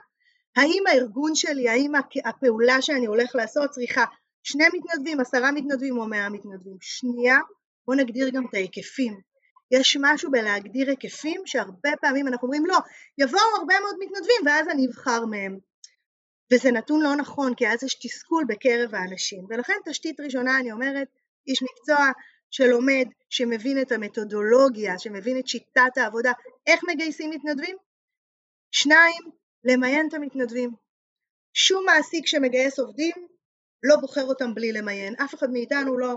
האם 0.56 0.82
הארגון 0.88 1.34
שלי, 1.34 1.68
האם 1.68 1.92
הפעולה 2.24 2.82
שאני 2.82 3.06
הולך 3.06 3.34
לעשות 3.34 3.70
צריכה 3.70 4.04
שני 4.42 4.64
מתנדבים, 4.74 5.20
עשרה 5.20 5.52
מתנדבים 5.52 5.98
או 5.98 6.06
מאה 6.06 6.28
מתנדבים. 6.28 6.76
שנייה, 6.80 7.38
בואו 7.86 7.96
נגדיר 7.96 8.30
גם 8.30 8.46
את 8.46 8.54
ההיקפים. 8.54 9.20
יש 9.70 9.96
משהו 10.00 10.30
בלהגדיר 10.30 10.90
היקפים 10.90 11.42
שהרבה 11.46 11.90
פעמים 12.00 12.28
אנחנו 12.28 12.46
אומרים 12.46 12.66
לא, 12.66 12.78
יבואו 13.18 13.56
הרבה 13.58 13.74
מאוד 13.80 13.96
מתנדבים 14.00 14.46
ואז 14.46 14.68
אני 14.68 14.86
אבחר 14.86 15.26
מהם. 15.26 15.58
וזה 16.52 16.70
נתון 16.70 17.02
לא 17.02 17.16
נכון 17.16 17.54
כי 17.54 17.68
אז 17.68 17.84
יש 17.84 17.94
תסכול 17.94 18.44
בקרב 18.48 18.94
האנשים 18.94 19.44
ולכן 19.48 19.74
תשתית 19.84 20.20
ראשונה 20.20 20.58
אני 20.58 20.72
אומרת 20.72 21.08
איש 21.46 21.62
מקצוע 21.62 22.06
שלומד, 22.50 23.04
שמבין 23.28 23.80
את 23.80 23.92
המתודולוגיה, 23.92 24.98
שמבין 24.98 25.38
את 25.38 25.48
שיטת 25.48 25.96
העבודה, 25.96 26.32
איך 26.66 26.80
מגייסים 26.88 27.30
מתנדבים? 27.30 27.76
שניים, 28.70 29.22
למיין 29.64 30.08
את 30.08 30.14
המתנדבים. 30.14 30.70
שום 31.54 31.84
מעסיק 31.86 32.26
שמגייס 32.26 32.78
עובדים 32.78 33.12
לא 33.82 33.96
בוחר 33.96 34.24
אותם 34.24 34.54
בלי 34.54 34.72
למיין. 34.72 35.14
אף 35.24 35.34
אחד 35.34 35.50
מאיתנו 35.50 35.98
לא 35.98 36.14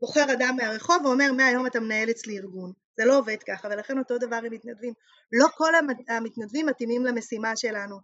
בוחר 0.00 0.32
אדם 0.32 0.54
מהרחוב 0.56 1.04
ואומר 1.04 1.32
מהיום 1.32 1.66
אתה 1.66 1.80
מנהל 1.80 2.10
אצלי 2.10 2.38
ארגון. 2.38 2.72
זה 2.96 3.04
לא 3.04 3.18
עובד 3.18 3.36
ככה 3.48 3.68
ולכן 3.68 3.98
אותו 3.98 4.18
דבר 4.18 4.36
עם 4.36 4.52
מתנדבים. 4.52 4.92
לא 5.32 5.46
כל 5.56 5.72
המתנדבים 6.08 6.66
מתאימים 6.66 7.04
למשימה 7.04 7.56
שלנו. 7.56 7.96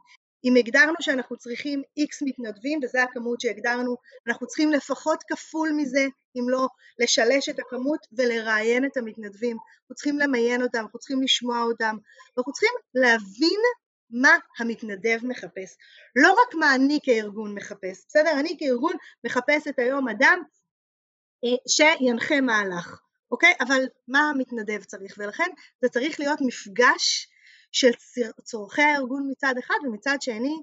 אם 0.44 0.57
הגדרנו 0.57 0.94
שאנחנו 1.00 1.37
צריכים 1.37 1.83
איקס 1.96 2.22
מתנדבים 2.22 2.81
וזה 2.83 3.02
הכמות 3.02 3.40
שהגדרנו, 3.40 3.96
אנחנו 4.28 4.46
צריכים 4.46 4.72
לפחות 4.72 5.22
כפול 5.28 5.72
מזה, 5.76 6.07
אם 6.37 6.48
לא 6.48 6.66
לשלש 6.98 7.48
את 7.48 7.59
הכמות 7.59 8.07
ולראיין 8.12 8.85
את 8.85 8.96
המתנדבים. 8.96 9.57
אנחנו 9.57 9.94
צריכים 9.94 10.18
למיין 10.18 10.62
אותם, 10.62 10.78
אנחנו 10.78 10.98
צריכים 10.98 11.22
לשמוע 11.22 11.62
אותם, 11.62 11.96
ואנחנו 12.37 12.52
צריכים 12.52 12.74
להבין 12.94 13.61
מה 14.12 14.37
המתנדב 14.59 15.18
מחפש. 15.22 15.77
לא 16.16 16.33
רק 16.33 16.55
מה 16.55 16.75
אני 16.75 16.98
כארגון 17.03 17.55
מחפש, 17.55 18.05
בסדר? 18.09 18.40
אני 18.40 18.57
כארגון 18.59 18.92
מחפשת 19.25 19.79
היום 19.79 20.09
אדם 20.09 20.42
אה, 21.44 21.57
שינחה 21.68 22.40
מהלך, 22.40 23.01
אוקיי? 23.31 23.53
אבל 23.61 23.85
מה 24.09 24.31
המתנדב 24.31 24.85
צריך? 24.85 25.14
ולכן 25.18 25.51
זה 25.83 25.88
צריך 25.88 26.20
להיות 26.20 26.38
מפגש 26.40 27.29
של 27.72 27.90
צורכי 28.42 28.83
הארגון 28.83 29.29
מצד 29.31 29.55
אחד 29.59 29.75
ומצד 29.87 30.16
שני 30.20 30.57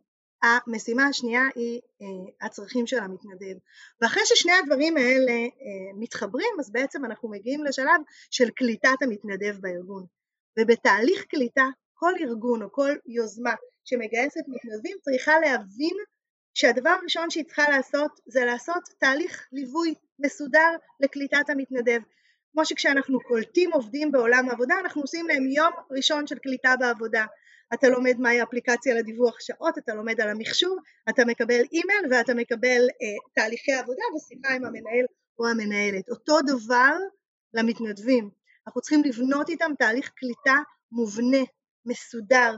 המשימה 0.43 1.07
השנייה 1.07 1.41
היא 1.55 1.81
אה, 2.01 2.45
הצרכים 2.45 2.87
של 2.87 2.99
המתנדב. 2.99 3.57
ואחרי 4.01 4.21
ששני 4.25 4.51
הדברים 4.53 4.97
האלה 4.97 5.31
אה, 5.31 5.93
מתחברים, 5.99 6.49
אז 6.59 6.71
בעצם 6.71 7.05
אנחנו 7.05 7.29
מגיעים 7.29 7.63
לשלב 7.63 8.01
של 8.31 8.49
קליטת 8.49 9.01
המתנדב 9.01 9.57
בארגון. 9.59 10.05
ובתהליך 10.59 11.25
קליטה, 11.25 11.65
כל 11.99 12.13
ארגון 12.21 12.61
או 12.61 12.71
כל 12.71 12.91
יוזמה 13.05 13.53
שמגייסת 13.85 14.41
מתנדבים 14.47 14.97
צריכה 15.01 15.39
להבין 15.39 15.97
שהדבר 16.53 16.89
הראשון 16.89 17.29
שהיא 17.29 17.45
צריכה 17.45 17.69
לעשות 17.69 18.11
זה 18.25 18.45
לעשות 18.45 18.83
תהליך 18.99 19.47
ליווי 19.51 19.93
מסודר 20.19 20.69
לקליטת 20.99 21.49
המתנדב. 21.49 21.99
כמו 22.51 22.65
שכשאנחנו 22.65 23.19
קולטים 23.19 23.73
עובדים 23.73 24.11
בעולם 24.11 24.49
העבודה 24.49 24.75
אנחנו 24.79 25.01
עושים 25.01 25.27
להם 25.27 25.45
יום 25.47 25.71
ראשון 25.91 26.27
של 26.27 26.37
קליטה 26.39 26.75
בעבודה. 26.79 27.25
אתה 27.73 27.89
לומד 27.89 28.15
מהי 28.19 28.43
אפליקציה 28.43 28.95
לדיווח 28.95 29.39
שעות, 29.39 29.77
אתה 29.77 29.95
לומד 29.95 30.21
על 30.21 30.29
המחשוב, 30.29 30.77
אתה 31.09 31.25
מקבל 31.25 31.61
אימייל 31.71 32.05
ואתה 32.11 32.33
מקבל 32.33 32.81
אה, 33.01 33.17
תהליכי 33.35 33.73
עבודה 33.73 34.03
ושיחה 34.15 34.53
עם 34.53 34.65
המנהל 34.65 35.05
או 35.39 35.47
המנהלת. 35.47 36.09
אותו 36.09 36.37
דבר 36.41 36.97
למתנדבים. 37.53 38.29
אנחנו 38.67 38.81
צריכים 38.81 39.03
לבנות 39.03 39.49
איתם 39.49 39.71
תהליך 39.79 40.09
קליטה 40.15 40.55
מובנה, 40.91 41.43
מסודר, 41.85 42.55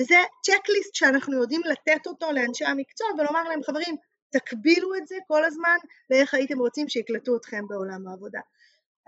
וזה 0.00 0.14
צ'קליסט 0.42 0.94
שאנחנו 0.94 1.40
יודעים 1.40 1.60
לתת 1.64 2.06
אותו 2.06 2.32
לאנשי 2.32 2.64
המקצוע 2.64 3.06
ולומר 3.18 3.42
להם 3.42 3.62
חברים 3.62 3.96
תקבילו 4.30 4.94
את 4.94 5.06
זה 5.06 5.16
כל 5.26 5.44
הזמן 5.44 5.76
לאיך 6.10 6.34
הייתם 6.34 6.58
רוצים 6.58 6.88
שיקלטו 6.88 7.36
אתכם 7.36 7.64
בעולם 7.68 8.08
העבודה. 8.08 8.40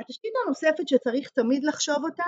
התשתית 0.01 0.33
הנוספת 0.45 0.89
שצריך 0.89 1.31
תמיד 1.31 1.65
לחשוב 1.65 2.05
אותה 2.05 2.25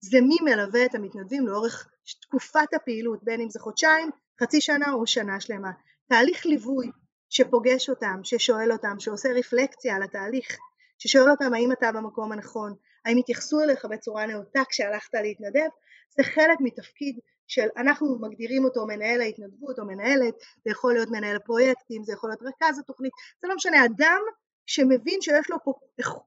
זה 0.00 0.20
מי 0.20 0.36
מלווה 0.44 0.84
את 0.84 0.94
המתנדבים 0.94 1.46
לאורך 1.46 1.88
תקופת 2.22 2.74
הפעילות 2.74 3.24
בין 3.24 3.40
אם 3.40 3.50
זה 3.50 3.60
חודשיים, 3.60 4.10
חצי 4.42 4.60
שנה 4.60 4.92
או 4.92 5.06
שנה 5.06 5.40
שלמה. 5.40 5.70
תהליך 6.08 6.46
ליווי 6.46 6.90
שפוגש 7.30 7.90
אותם, 7.90 8.20
ששואל 8.22 8.72
אותם, 8.72 8.96
שעושה 8.98 9.28
רפלקציה 9.34 9.96
על 9.96 10.02
התהליך, 10.02 10.58
ששואל 10.98 11.30
אותם 11.30 11.54
האם 11.54 11.72
אתה 11.72 11.92
במקום 11.92 12.32
הנכון, 12.32 12.74
האם 13.04 13.16
התייחסו 13.16 13.60
אליך 13.60 13.84
בצורה 13.84 14.26
נאותה 14.26 14.60
כשהלכת 14.68 15.14
להתנדב, 15.14 15.68
זה 16.16 16.22
חלק 16.22 16.58
מתפקיד 16.60 17.18
של 17.46 17.66
אנחנו 17.76 18.18
מגדירים 18.20 18.64
אותו 18.64 18.86
מנהל 18.86 19.20
ההתנדבות 19.20 19.78
או 19.78 19.84
מנהלת, 19.84 20.34
זה 20.64 20.70
יכול 20.70 20.92
להיות 20.92 21.08
מנהל 21.10 21.38
פרויקטים, 21.38 22.04
זה 22.04 22.12
יכול 22.12 22.30
להיות 22.30 22.42
רכז 22.42 22.78
התוכנית, 22.78 23.12
זה 23.42 23.48
לא 23.48 23.54
משנה, 23.54 23.84
אדם 23.84 24.20
שמבין 24.66 25.20
שיש 25.20 25.50
לו 25.50 25.56
פה 25.64 25.72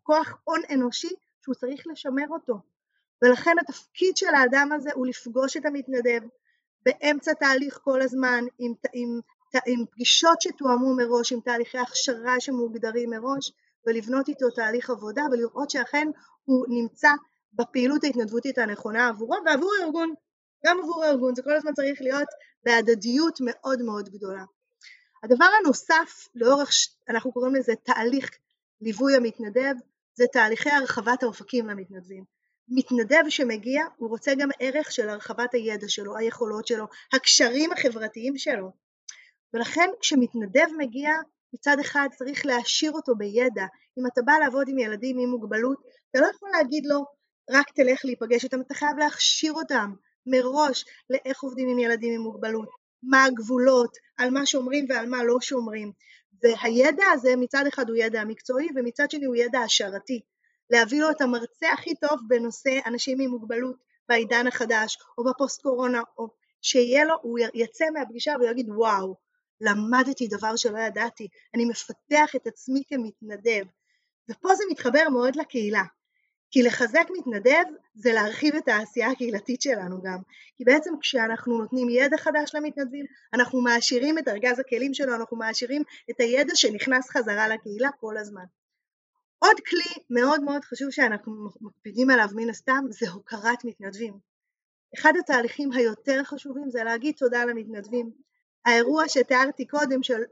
כוח 0.04 0.38
הון 0.44 0.62
אנושי 0.74 1.10
שהוא 1.42 1.56
צריך 1.56 1.88
לשמר 1.88 2.28
אותו. 2.30 2.60
ולכן 3.22 3.52
התפקיד 3.60 4.18
של 4.18 4.36
האדם 4.36 4.70
הזה 4.72 4.90
הוא 4.94 5.08
לפגוש 5.08 5.58
את 5.58 5.66
המתנדב 5.66 6.22
באמצע 6.86 7.34
תהליך 7.34 7.80
כל 7.84 8.02
הזמן 8.02 8.44
עם, 8.60 8.74
עם, 8.94 9.20
עם 9.68 9.86
פגישות 9.92 10.42
שתואמו 10.42 10.96
מראש, 10.96 11.34
עם 11.34 11.40
תהליכי 11.40 11.78
הכשרה 11.78 12.36
שמוגדרים 12.40 13.10
מראש 13.10 13.52
ולבנות 13.88 14.30
איתו 14.30 14.50
תהליך 14.50 14.90
עבודה 14.90 15.24
ולראות 15.32 15.70
שאכן 15.70 16.08
הוא 16.46 16.66
נמצא 16.70 17.10
בפעילות 17.56 18.04
ההתנדבותית 18.04 18.58
הנכונה 18.58 19.08
עבורו 19.08 19.36
ועבור 19.46 19.72
הארגון, 19.82 20.14
גם 20.66 20.78
עבור 20.84 21.04
הארגון, 21.04 21.36
זה 21.36 21.42
כל 21.44 21.56
הזמן 21.56 21.74
צריך 21.74 22.02
להיות 22.02 22.28
בהדדיות 22.64 23.38
מאוד 23.42 23.82
מאוד 23.82 24.10
גדולה. 24.10 24.44
הדבר 25.24 25.46
הנוסף 25.60 26.28
לאורך, 26.36 26.70
אנחנו 27.10 27.32
קוראים 27.32 27.56
לזה 27.56 27.74
תהליך 27.84 28.30
ליווי 28.82 29.16
המתנדב, 29.16 29.74
זה 30.16 30.26
תהליכי 30.32 30.70
הרחבת 30.70 31.24
האופקים 31.24 31.68
למתנדבים. 31.68 32.24
מתנדב 32.70 33.24
שמגיע 33.30 33.84
הוא 33.98 34.10
רוצה 34.10 34.32
גם 34.40 34.50
ערך 34.60 34.92
של 34.92 35.10
הרחבת 35.10 35.54
הידע 35.54 35.90
שלו, 35.90 36.18
היכולות 36.18 36.68
שלו, 36.68 36.86
הקשרים 37.14 37.72
החברתיים 37.72 38.38
שלו 38.38 38.72
ולכן 39.54 39.90
כשמתנדב 40.00 40.68
מגיע 40.78 41.10
מצד 41.54 41.78
אחד 41.80 42.08
צריך 42.18 42.46
להעשיר 42.46 42.92
אותו 42.92 43.16
בידע, 43.16 43.66
אם 44.00 44.08
אתה 44.14 44.22
בא 44.22 44.34
לעבוד 44.34 44.68
עם 44.70 44.80
ילדים 44.80 45.20
עם 45.20 45.30
מוגבלות 45.30 45.78
אתה 46.12 46.20
לא 46.20 46.28
יכול 46.36 46.50
להגיד 46.50 46.86
לו 46.86 47.06
רק 47.50 47.72
תלך 47.76 48.06
להיפגש 48.06 48.44
איתם, 48.44 48.62
אתה 48.62 48.74
חייב 48.74 48.98
להכשיר 48.98 49.54
אותם 49.54 49.94
מראש 50.26 50.86
לאיך 51.10 51.44
עובדים 51.44 51.70
עם 51.70 51.80
ילדים 51.80 52.14
עם 52.14 52.22
מוגבלות, 52.22 52.70
מה 53.04 53.24
הגבולות, 53.24 53.98
על 54.18 54.30
מה 54.30 54.46
שומרים 54.46 54.86
ועל 54.90 55.10
מה 55.10 55.24
לא 55.24 55.38
שומרים. 55.42 55.92
והידע 56.44 57.06
הזה 57.14 57.36
מצד 57.36 57.64
אחד 57.68 57.90
הוא 57.90 57.98
ידע 57.98 58.24
מקצועי 58.24 58.68
ומצד 58.76 59.12
שני 59.12 59.26
הוא 59.26 59.36
ידע 59.36 59.60
השערתי. 59.60 60.22
להביא 60.70 61.02
לו 61.02 61.12
את 61.12 61.22
המרצה 61.22 61.74
הכי 61.74 61.96
טוב 61.96 62.20
בנושא 62.28 62.80
אנשים 62.86 63.22
עם 63.22 63.30
מוגבלות 63.30 63.76
בעידן 64.10 64.48
החדש 64.48 64.98
או 65.18 65.24
בפוסט 65.24 65.62
קורונה 65.62 66.02
או 66.18 66.28
שיהיה 66.62 67.06
לו, 67.06 67.16
הוא 67.22 67.40
יצא 67.54 67.86
מהפגישה 67.94 68.34
ויגיד 68.40 68.70
וואו 68.70 69.16
למדתי 69.62 70.28
דבר 70.28 70.56
שלא 70.56 70.80
ידעתי, 70.80 71.28
אני 71.56 71.66
מפתח 71.66 72.36
את 72.36 72.48
עצמי 72.48 72.84
כמתנדב. 72.88 73.66
ופה 74.30 74.56
זה 74.56 74.64
מתחבר 74.72 75.10
מאוד 75.10 75.36
לקהילה 75.36 75.84
כי 76.56 76.64
לחזק 76.64 77.08
מתנדב 77.18 77.64
זה 77.96 78.14
להרחיב 78.14 78.56
את 78.56 78.68
העשייה 78.68 79.12
הקהילתית 79.12 79.62
שלנו 79.62 80.02
גם 80.02 80.18
כי 80.58 80.64
בעצם 80.64 80.94
כשאנחנו 81.02 81.58
נותנים 81.58 81.90
ידע 81.90 82.18
חדש 82.18 82.56
למתנדבים 82.56 83.06
אנחנו 83.34 83.62
מעשירים 83.62 84.18
את 84.18 84.28
ארגז 84.28 84.60
הכלים 84.60 84.94
שלו, 84.94 85.16
אנחנו 85.16 85.38
מעשירים 85.38 85.84
את 86.10 86.20
הידע 86.20 86.56
שנכנס 86.56 87.10
חזרה 87.10 87.48
לקהילה 87.48 87.90
כל 88.00 88.18
הזמן 88.18 88.44
עוד 89.40 89.56
כלי 89.70 90.04
מאוד 90.10 90.44
מאוד 90.44 90.66
חשוב 90.66 90.92
שאנחנו 90.92 91.50
מקפידים 91.62 92.10
עליו 92.10 92.28
מן 92.36 92.50
הסתם 92.50 92.86
זה 92.90 93.10
הוקרת 93.10 93.66
מתנדבים. 93.66 94.14
אחד 94.96 95.14
התהליכים 95.20 95.72
היותר 95.72 96.24
חשובים 96.24 96.70
זה 96.70 96.84
להגיד 96.84 97.16
תודה 97.18 97.46
למתנדבים. 97.46 98.12
האירוע 98.66 99.04
שתיארתי 99.08 99.68
קודם 99.68 100.04
של, 100.04 100.24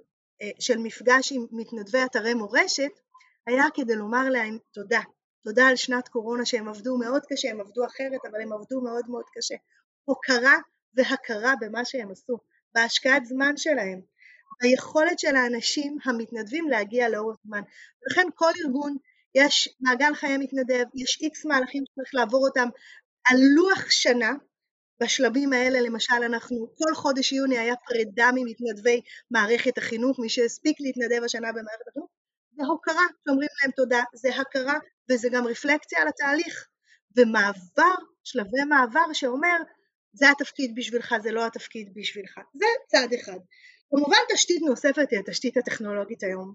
אה, 0.41 0.51
של 0.59 0.77
מפגש 0.77 1.31
עם 1.31 1.45
מתנדבי 1.51 2.05
אתרי 2.05 2.33
מורשת 2.33 2.91
היה 3.47 3.63
כדי 3.73 3.95
לומר 3.95 4.29
להם 4.29 4.57
תודה. 4.71 5.01
תודה 5.43 5.67
על 5.67 5.75
שנת 5.75 6.07
קורונה 6.07 6.45
שהם 6.45 6.69
עבדו 6.69 6.97
מאוד 6.97 7.21
קשה, 7.29 7.49
הם 7.49 7.61
עבדו 7.61 7.85
אחרת 7.85 8.19
אבל 8.31 8.41
הם 8.41 8.53
עבדו 8.53 8.81
מאוד 8.81 9.05
מאוד 9.09 9.25
קשה. 9.37 9.55
הוקרה 10.05 10.57
והכרה 10.93 11.53
במה 11.61 11.85
שהם 11.85 12.11
עשו, 12.11 12.37
בהשקעת 12.75 13.25
זמן 13.25 13.57
שלהם, 13.57 14.01
ביכולת 14.61 15.19
של 15.19 15.35
האנשים 15.35 15.97
המתנדבים 16.05 16.69
להגיע 16.69 17.09
לאורך 17.09 17.37
זמן. 17.45 17.61
ולכן 18.01 18.27
כל 18.35 18.51
ארגון 18.65 18.95
יש 19.35 19.69
מעגל 19.79 20.13
חיי 20.13 20.37
מתנדב, 20.37 20.83
יש 20.95 21.19
איקס 21.21 21.45
מהלכים 21.45 21.83
שצריך 21.85 22.09
לעבור 22.13 22.47
אותם 22.47 22.69
על 23.27 23.37
לוח 23.55 23.89
שנה, 23.89 24.31
בשלבים 25.03 25.53
האלה 25.53 25.81
למשל 25.81 26.23
אנחנו, 26.25 26.67
כל 26.77 26.93
חודש 26.95 27.31
יוני 27.31 27.57
היה 27.57 27.75
פרידה 27.87 28.29
ממתנדבי 28.35 29.01
מערכת 29.31 29.77
החינוך, 29.77 30.19
מי 30.19 30.29
שהספיק 30.29 30.77
להתנדב 30.79 31.23
השנה 31.23 31.51
במערכת 31.51 31.87
החינוך, 31.87 32.09
זה 32.55 32.63
הוקרה, 32.65 33.05
שאומרים 33.25 33.49
להם 33.61 33.71
תודה, 33.71 34.03
זה 34.13 34.29
הכרה 34.35 34.77
וזה 35.11 35.29
גם 35.31 35.47
רפלקציה 35.47 36.01
על 36.01 36.07
התהליך, 36.07 36.67
ומעבר, 37.17 37.95
שלבי 38.23 38.63
מעבר 38.69 39.13
שאומר 39.13 39.57
זה 40.13 40.31
התפקיד 40.31 40.75
בשבילך, 40.75 41.15
זה 41.23 41.31
לא 41.31 41.45
התפקיד 41.45 41.93
בשבילך, 41.95 42.39
זה 42.53 42.65
צד 42.87 43.07
אחד. 43.21 43.39
כמובן 43.89 44.17
תשתית 44.33 44.61
נוספת 44.61 45.07
היא 45.11 45.19
התשתית 45.19 45.57
הטכנולוגית 45.57 46.23
היום. 46.23 46.53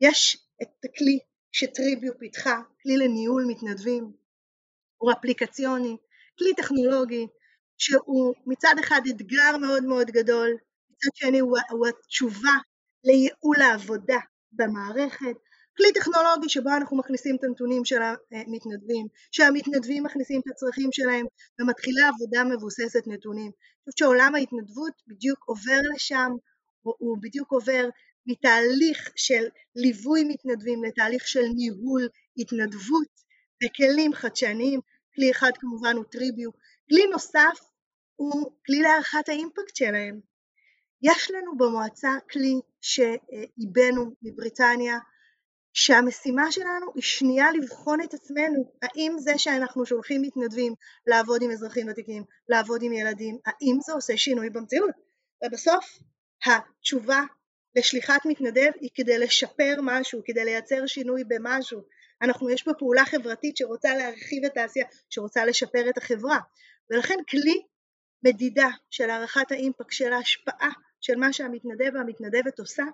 יש 0.00 0.36
את 0.62 0.68
הכלי 0.84 1.18
שטריביו 1.52 2.18
פיתחה, 2.18 2.60
כלי 2.82 2.96
לניהול 2.96 3.44
מתנדבים, 3.48 4.12
הוא 4.96 5.12
אפליקציוני, 5.12 5.96
כלי 6.38 6.54
טכנולוגי 6.56 7.26
שהוא 7.78 8.34
מצד 8.46 8.74
אחד 8.80 9.00
אתגר 9.10 9.56
מאוד 9.60 9.84
מאוד 9.84 10.10
גדול, 10.10 10.50
מצד 10.90 11.10
שני 11.14 11.38
הוא, 11.38 11.58
הוא 11.70 11.86
התשובה 11.88 12.52
לייעול 13.04 13.62
העבודה 13.62 14.18
במערכת, 14.52 15.36
כלי 15.78 15.92
טכנולוגי 15.92 16.48
שבו 16.48 16.70
אנחנו 16.70 16.96
מכניסים 16.96 17.36
את 17.36 17.44
הנתונים 17.44 17.84
של 17.84 18.02
המתנדבים, 18.02 19.06
שהמתנדבים 19.32 20.04
מכניסים 20.04 20.40
את 20.40 20.50
הצרכים 20.50 20.92
שלהם 20.92 21.26
ומתחילה 21.60 22.08
עבודה 22.08 22.44
מבוססת 22.44 23.02
נתונים. 23.06 23.46
אני 23.46 23.84
חושבת 23.84 23.98
שעולם 23.98 24.34
ההתנדבות 24.34 24.92
בדיוק 25.06 25.44
עובר 25.46 25.80
לשם, 25.94 26.30
הוא 26.82 27.18
בדיוק 27.20 27.52
עובר 27.52 27.88
מתהליך 28.26 29.10
של 29.16 29.44
ליווי 29.76 30.24
מתנדבים 30.24 30.84
לתהליך 30.84 31.28
של 31.28 31.44
ניהול 31.56 32.08
התנדבות 32.36 33.08
בכלים 33.64 34.14
חדשניים, 34.14 34.80
כלי 35.14 35.30
אחד 35.30 35.50
כמובן 35.60 35.96
הוא 35.96 36.04
טריביו, 36.04 36.50
כלי 36.90 37.06
נוסף 37.12 37.58
הוא 38.16 38.50
כלי 38.66 38.82
להערכת 38.82 39.28
האימפקט 39.28 39.76
שלהם. 39.76 40.20
יש 41.02 41.30
לנו 41.30 41.56
במועצה 41.58 42.10
כלי 42.30 42.60
שעיבנו 42.80 44.12
מבריטניה 44.22 44.98
שהמשימה 45.80 46.52
שלנו 46.52 46.86
היא 46.94 47.02
שנייה 47.02 47.46
לבחון 47.52 48.00
את 48.00 48.14
עצמנו, 48.14 48.72
האם 48.82 49.16
זה 49.18 49.38
שאנחנו 49.38 49.86
שולחים 49.86 50.22
מתנדבים 50.22 50.74
לעבוד 51.06 51.42
עם 51.42 51.50
אזרחים 51.50 51.86
ותיקים, 51.90 52.24
לעבוד 52.48 52.82
עם 52.82 52.92
ילדים, 52.92 53.38
האם 53.46 53.78
זה 53.80 53.92
עושה 53.92 54.16
שינוי 54.16 54.50
במציאות? 54.50 54.90
ובסוף 55.44 55.98
התשובה 56.46 57.22
לשליחת 57.76 58.20
מתנדב 58.24 58.70
היא 58.80 58.90
כדי 58.94 59.18
לשפר 59.18 59.74
משהו, 59.82 60.20
כדי 60.24 60.44
לייצר 60.44 60.86
שינוי 60.86 61.24
במשהו. 61.24 61.80
אנחנו, 62.22 62.50
יש 62.50 62.62
פה 62.62 62.70
פעולה 62.78 63.04
חברתית 63.04 63.56
שרוצה 63.56 63.94
להרחיב 63.94 64.44
את 64.44 64.56
העשייה, 64.56 64.86
שרוצה 65.10 65.44
לשפר 65.44 65.90
את 65.90 65.98
החברה, 65.98 66.38
ולכן 66.90 67.18
כלי 67.30 67.62
מדידה 68.24 68.68
של 68.90 69.10
הערכת 69.10 69.52
האימפקט, 69.52 69.92
של 69.92 70.12
ההשפעה 70.12 70.70
של 71.00 71.16
מה 71.16 71.32
שהמתנדב 71.32 71.90
והמתנדבת 71.94 72.58
עושה 72.58 72.84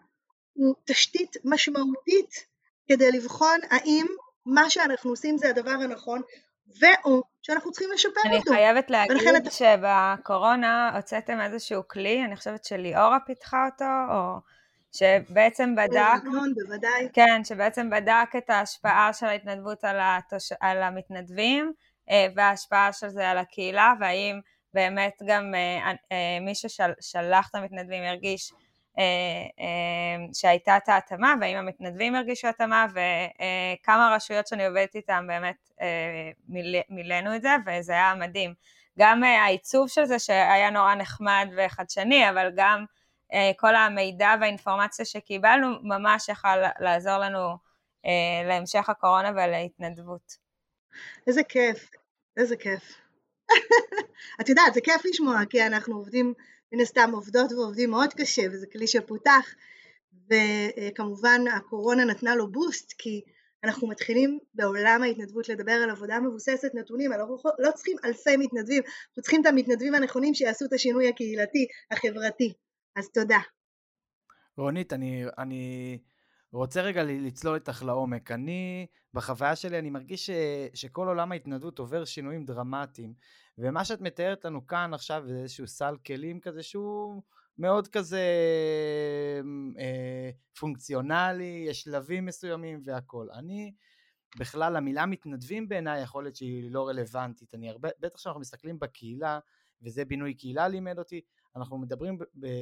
הוא 0.53 0.75
תשתית 0.85 1.37
משמעותית 1.45 2.54
כדי 2.89 3.13
לבחון 3.13 3.59
האם 3.71 4.07
מה 4.47 4.71
שאנחנו 4.71 5.11
עושים 5.11 5.39
זה 5.39 5.51
הדבר 5.51 5.71
הנכון 5.71 6.23
ואו 6.81 7.23
שאנחנו 7.43 7.73
צריכים 7.73 7.93
לשפר 7.95 8.21
אני 8.27 8.37
אותו. 8.37 8.51
אני 8.51 8.57
חייבת 8.57 8.91
להגיד 8.91 9.35
אתה... 9.37 9.51
שבקורונה 9.51 10.97
הוצאתם 10.97 11.41
איזשהו 11.41 11.89
כלי, 11.89 12.25
אני 12.25 12.37
חושבת 12.37 12.65
שליאורה 12.65 13.19
פיתחה 13.27 13.67
אותו, 13.73 13.85
או 14.11 14.41
שבעצם 14.93 15.75
בדק, 15.75 16.23
בוודאי. 16.55 17.09
כן, 17.13 17.45
שבעצם 17.45 17.91
בדק 17.91 18.29
את 18.39 18.51
ההשפעה 18.51 19.13
של 19.13 19.27
ההתנדבות 19.27 19.85
על, 19.85 19.97
התוש... 20.01 20.53
על 20.61 20.83
המתנדבים 20.83 21.73
אה, 22.11 22.27
וההשפעה 22.35 22.93
של 22.93 23.09
זה 23.09 23.29
על 23.31 23.39
הקהילה, 23.39 23.93
והאם 24.01 24.41
באמת 24.75 25.23
גם 25.27 25.55
אה, 25.55 25.93
אה, 26.13 26.41
מי 26.41 26.55
ששלח 26.55 27.49
את 27.51 27.55
המתנדבים 27.55 28.05
הרגיש 28.05 28.53
שהייתה 30.33 30.77
את 30.77 30.89
ההתאמה, 30.89 31.35
והאם 31.41 31.57
המתנדבים 31.57 32.15
הרגישו 32.15 32.49
התאמה, 32.49 32.87
וכמה 32.91 34.15
רשויות 34.17 34.47
שאני 34.47 34.67
עובדת 34.67 34.95
איתן 34.95 35.25
באמת 35.29 35.71
מילאנו 36.89 37.37
את 37.37 37.43
זה, 37.43 37.51
וזה 37.67 37.93
היה 37.93 38.15
מדהים. 38.15 38.55
גם 38.99 39.25
העיצוב 39.25 39.89
של 39.89 40.05
זה 40.05 40.19
שהיה 40.19 40.71
נורא 40.71 40.95
נחמד 40.95 41.49
וחדשני, 41.57 42.31
אבל 42.31 42.51
גם 42.57 42.85
אה, 43.33 43.51
כל 43.57 43.75
המידע 43.75 44.35
והאינפורמציה 44.41 45.05
שקיבלנו 45.05 45.69
ממש 45.83 46.29
יכל 46.29 46.57
לעזור 46.79 47.19
לנו 47.19 47.57
אה, 48.07 48.49
להמשך 48.49 48.89
הקורונה 48.89 49.31
ולהתנדבות. 49.31 50.37
איזה 51.27 51.43
כיף, 51.45 51.91
איזה 52.37 52.57
כיף. 52.57 53.01
את 54.41 54.49
יודעת, 54.49 54.75
זה 54.75 54.81
כיף 54.81 55.05
לשמוע, 55.05 55.39
כי 55.51 55.67
אנחנו 55.67 55.97
עובדים, 55.97 56.35
מן 56.75 56.81
הסתם 56.81 57.11
עובדות 57.13 57.53
ועובדים 57.53 57.91
מאוד 57.91 58.15
קשה, 58.15 58.43
וזה 58.53 58.67
כלי 58.67 58.87
שפותח, 58.87 59.55
וכמובן 60.31 61.41
הקורונה 61.57 62.05
נתנה 62.05 62.37
לו 62.37 62.53
בוסט, 62.53 62.93
כי 62.99 63.21
אנחנו 63.65 63.89
מתחילים 63.89 64.39
בעולם 64.55 65.03
ההתנדבות 65.03 65.49
לדבר 65.49 65.73
על 65.73 65.91
עבודה 65.91 66.21
מבוססת 66.21 66.75
נתונים, 66.75 67.13
אנחנו 67.13 67.37
לא 67.59 67.71
צריכים 67.71 67.97
אלפי 68.05 68.37
מתנדבים, 68.37 68.83
אנחנו 68.83 69.23
צריכים 69.23 69.41
את 69.41 69.47
המתנדבים 69.47 69.95
הנכונים 69.95 70.35
שיעשו 70.35 70.65
את 70.65 70.73
השינוי 70.73 71.09
הקהילתי, 71.09 71.67
החברתי. 71.91 72.53
אז 72.97 73.09
תודה. 73.09 73.39
רונית, 74.57 74.93
אני, 74.93 75.25
אני 75.39 75.99
רוצה 76.57 76.83
רגע 76.83 77.03
לצלול 77.05 77.55
איתך 77.55 77.83
לעומק. 77.83 78.31
אני, 78.31 78.87
בחוויה 79.15 79.57
שלי, 79.57 79.79
אני 79.79 79.91
מרגיש 79.91 80.27
ש, 80.27 80.31
שכל 80.75 81.09
עולם 81.09 81.33
ההתנדבות 81.33 81.79
עובר 81.79 82.05
שינויים 82.05 82.45
דרמטיים. 82.45 83.15
ומה 83.59 83.85
שאת 83.85 84.01
מתארת 84.01 84.45
לנו 84.45 84.67
כאן 84.67 84.95
עכשיו 84.95 85.23
זה 85.27 85.43
איזשהו 85.43 85.67
סל 85.67 85.97
כלים 86.07 86.41
כזה 86.41 86.63
שהוא 86.63 87.23
מאוד 87.59 87.89
כזה 87.89 88.23
אה, 89.79 90.31
פונקציונלי, 90.59 91.65
יש 91.69 91.83
שלבים 91.83 92.27
מסוימים 92.27 92.81
והכול. 92.85 93.31
אני, 93.33 93.75
בכלל 94.39 94.77
המילה 94.77 95.07
מתנדבים 95.07 95.69
בעיניי 95.69 96.03
יכול 96.03 96.25
להיות 96.25 96.37
שהיא 96.37 96.71
לא 96.71 96.89
רלוונטית. 96.89 97.55
אני 97.55 97.71
הרבה, 97.71 97.89
בטח 98.01 98.17
כשאנחנו 98.17 98.41
מסתכלים 98.41 98.79
בקהילה, 98.79 99.39
וזה 99.83 100.05
בינוי 100.05 100.35
קהילה 100.35 100.69
לימד 100.69 100.99
אותי, 100.99 101.21
אנחנו 101.57 101.79
מדברים 101.79 102.19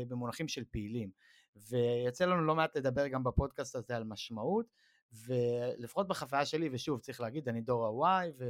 במונחים 0.08 0.48
של 0.48 0.64
פעילים 0.70 1.10
ויצא 1.56 2.24
לנו 2.24 2.42
לא 2.42 2.54
מעט 2.54 2.76
לדבר 2.76 3.08
גם 3.08 3.24
בפודקאסט 3.24 3.76
הזה 3.76 3.96
על 3.96 4.04
משמעות 4.04 4.66
ולפחות 5.12 6.08
בחוויה 6.08 6.46
שלי 6.46 6.68
ושוב 6.72 7.00
צריך 7.00 7.20
להגיד 7.20 7.48
אני 7.48 7.60
דור 7.60 8.04
ה-Y 8.06 8.30
ו... 8.38 8.44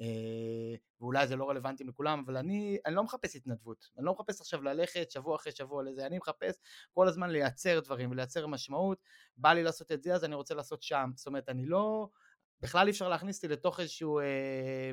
אה, 0.00 0.74
ואולי 1.00 1.26
זה 1.26 1.36
לא 1.36 1.50
רלוונטי 1.50 1.84
לכולם, 1.84 2.22
אבל 2.26 2.36
אני, 2.36 2.78
אני 2.86 2.94
לא 2.94 3.04
מחפש 3.04 3.36
התנדבות, 3.36 3.90
אני 3.96 4.06
לא 4.06 4.12
מחפש 4.12 4.40
עכשיו 4.40 4.62
ללכת 4.62 5.10
שבוע 5.10 5.36
אחרי 5.36 5.52
שבוע 5.52 5.82
לזה, 5.82 6.06
אני 6.06 6.18
מחפש 6.18 6.54
כל 6.92 7.08
הזמן 7.08 7.30
לייצר 7.30 7.80
דברים 7.80 8.10
ולייצר 8.10 8.46
משמעות, 8.46 8.98
בא 9.36 9.52
לי 9.52 9.62
לעשות 9.62 9.92
את 9.92 10.02
זה 10.02 10.14
אז 10.14 10.24
אני 10.24 10.34
רוצה 10.34 10.54
לעשות 10.54 10.82
שם, 10.82 11.10
זאת 11.16 11.26
אומרת 11.26 11.48
אני 11.48 11.66
לא, 11.66 12.08
בכלל 12.60 12.86
אי 12.86 12.90
אפשר 12.90 13.08
להכניס 13.08 13.36
אותי 13.36 13.48
לתוך 13.48 13.80
איזשהו, 13.80 14.18
אה, 14.18 14.90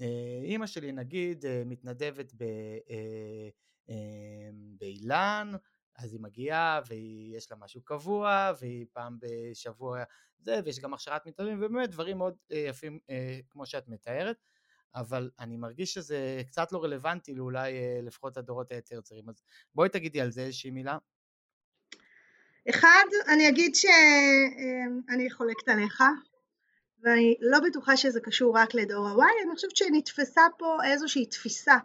אה, 0.00 0.40
אימא 0.42 0.66
שלי 0.66 0.92
נגיד 0.92 1.46
אה, 1.46 1.62
מתנדבת 1.66 2.32
ב... 2.34 2.42
אה, 2.90 3.48
אמ, 3.88 4.76
באילן, 4.80 5.52
אז 5.96 6.12
היא 6.12 6.20
מגיעה 6.20 6.80
ויש 6.86 7.50
לה 7.50 7.56
משהו 7.56 7.82
קבוע 7.82 8.52
והיא 8.60 8.86
פעם 8.92 9.18
בשבוע 9.20 10.02
זה 10.38 10.60
ויש 10.64 10.80
גם 10.80 10.94
הכשרת 10.94 11.26
מתנדבים 11.26 11.58
ובאמת 11.62 11.90
דברים 11.90 12.18
מאוד 12.18 12.34
אה, 12.52 12.58
יפים 12.58 12.98
אה, 13.10 13.40
כמו 13.50 13.66
שאת 13.66 13.88
מתארת 13.88 14.36
אבל 14.94 15.30
אני 15.38 15.56
מרגיש 15.56 15.94
שזה 15.94 16.42
קצת 16.46 16.72
לא 16.72 16.84
רלוונטי 16.84 17.34
לאולי 17.34 17.72
אה, 17.72 18.00
לפחות 18.02 18.36
הדורות 18.36 18.72
היותר 18.72 19.00
צעירים 19.00 19.28
אז 19.28 19.42
בואי 19.74 19.88
תגידי 19.88 20.20
על 20.20 20.30
זה 20.30 20.40
איזושהי 20.40 20.70
מילה. 20.70 20.98
אחד 22.70 23.04
אני 23.28 23.48
אגיד 23.48 23.74
שאני 23.74 25.30
חולקת 25.30 25.68
עליך 25.68 26.02
ואני 27.02 27.36
לא 27.40 27.58
בטוחה 27.68 27.96
שזה 27.96 28.20
קשור 28.20 28.58
רק 28.58 28.74
לדור 28.74 29.08
ה-Y 29.08 29.46
אני 29.46 29.54
חושבת 29.54 29.76
שנתפסה 29.76 30.42
פה 30.58 30.78
איזושהי 30.84 31.26
תפיסה 31.26 31.76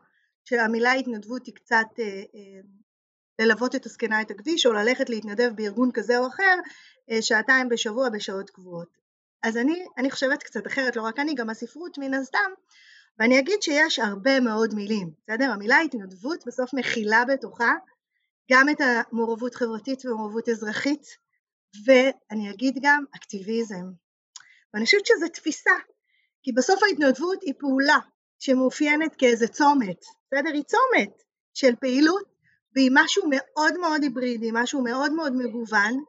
שהמילה 0.45 0.93
התנדבות 0.93 1.45
היא 1.45 1.55
קצת 1.55 1.87
ללוות 3.39 3.75
את 3.75 3.85
הזקנה 3.85 4.21
את 4.21 4.31
הכביש 4.31 4.65
או 4.65 4.73
ללכת 4.73 5.09
להתנדב 5.09 5.51
בארגון 5.55 5.91
כזה 5.93 6.17
או 6.17 6.27
אחר 6.27 6.55
אה, 7.11 7.21
שעתיים 7.21 7.69
בשבוע 7.69 8.09
בשעות 8.09 8.49
קבועות. 8.49 8.97
אז 9.43 9.57
אני, 9.57 9.85
אני 9.97 10.11
חושבת 10.11 10.43
קצת 10.43 10.67
אחרת, 10.67 10.95
לא 10.95 11.01
רק 11.01 11.19
אני, 11.19 11.35
גם 11.35 11.49
הספרות 11.49 11.97
מן 11.97 12.13
הסתם, 12.13 12.51
ואני 13.19 13.39
אגיד 13.39 13.61
שיש 13.61 13.99
הרבה 13.99 14.39
מאוד 14.39 14.73
מילים, 14.73 15.11
בסדר? 15.23 15.51
המילה 15.51 15.79
התנדבות 15.79 16.43
בסוף 16.47 16.73
מכילה 16.73 17.23
בתוכה 17.25 17.73
גם 18.51 18.69
את 18.69 18.81
המעורבות 18.81 19.55
חברתית 19.55 20.05
ומעורבות 20.05 20.49
אזרחית, 20.49 21.07
ואני 21.85 22.51
אגיד 22.51 22.77
גם 22.81 23.03
אקטיביזם. 23.15 23.85
ואני 24.73 24.85
חושבת 24.85 25.05
שזו 25.05 25.27
תפיסה, 25.33 25.71
כי 26.43 26.51
בסוף 26.51 26.83
ההתנדבות 26.83 27.41
היא 27.41 27.53
פעולה 27.59 27.97
שמאופיינת 28.39 29.15
כאיזה 29.15 29.47
צומת, 29.47 30.05
בסדר? 30.27 30.49
היא 30.53 30.63
צומת 30.63 31.23
של 31.53 31.75
פעילות 31.75 32.36
והיא 32.77 32.91
משהו 32.93 33.23
מאוד 33.29 33.77
מאוד 33.79 34.03
היברידי, 34.03 34.49
משהו 34.53 34.83
מאוד 34.83 35.11
מאוד 35.11 35.33
מגוון, 35.35 36.03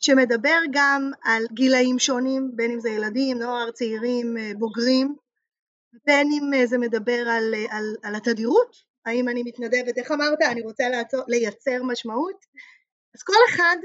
שמדבר 0.00 0.58
גם 0.72 1.10
על 1.22 1.42
גילאים 1.52 1.98
שונים, 1.98 2.50
בין 2.56 2.70
אם 2.70 2.80
זה 2.80 2.90
ילדים, 2.90 3.38
נוער, 3.38 3.70
צעירים, 3.70 4.36
אה, 4.36 4.52
בוגרים, 4.58 5.16
בין 6.06 6.28
אם 6.32 6.54
אה, 6.54 6.66
זה 6.66 6.78
מדבר 6.78 7.28
על, 7.28 7.54
אה, 7.54 7.76
על, 7.76 7.96
על 8.02 8.14
התדירות, 8.14 8.76
האם 9.06 9.28
אני 9.28 9.42
מתנדבת, 9.42 9.98
איך 9.98 10.12
אמרת, 10.12 10.38
אני 10.42 10.62
רוצה 10.62 10.88
לעצור, 10.88 11.20
לייצר 11.28 11.82
משמעות, 11.82 12.46
אז 13.14 13.22
כל 13.22 13.40
אחד 13.48 13.76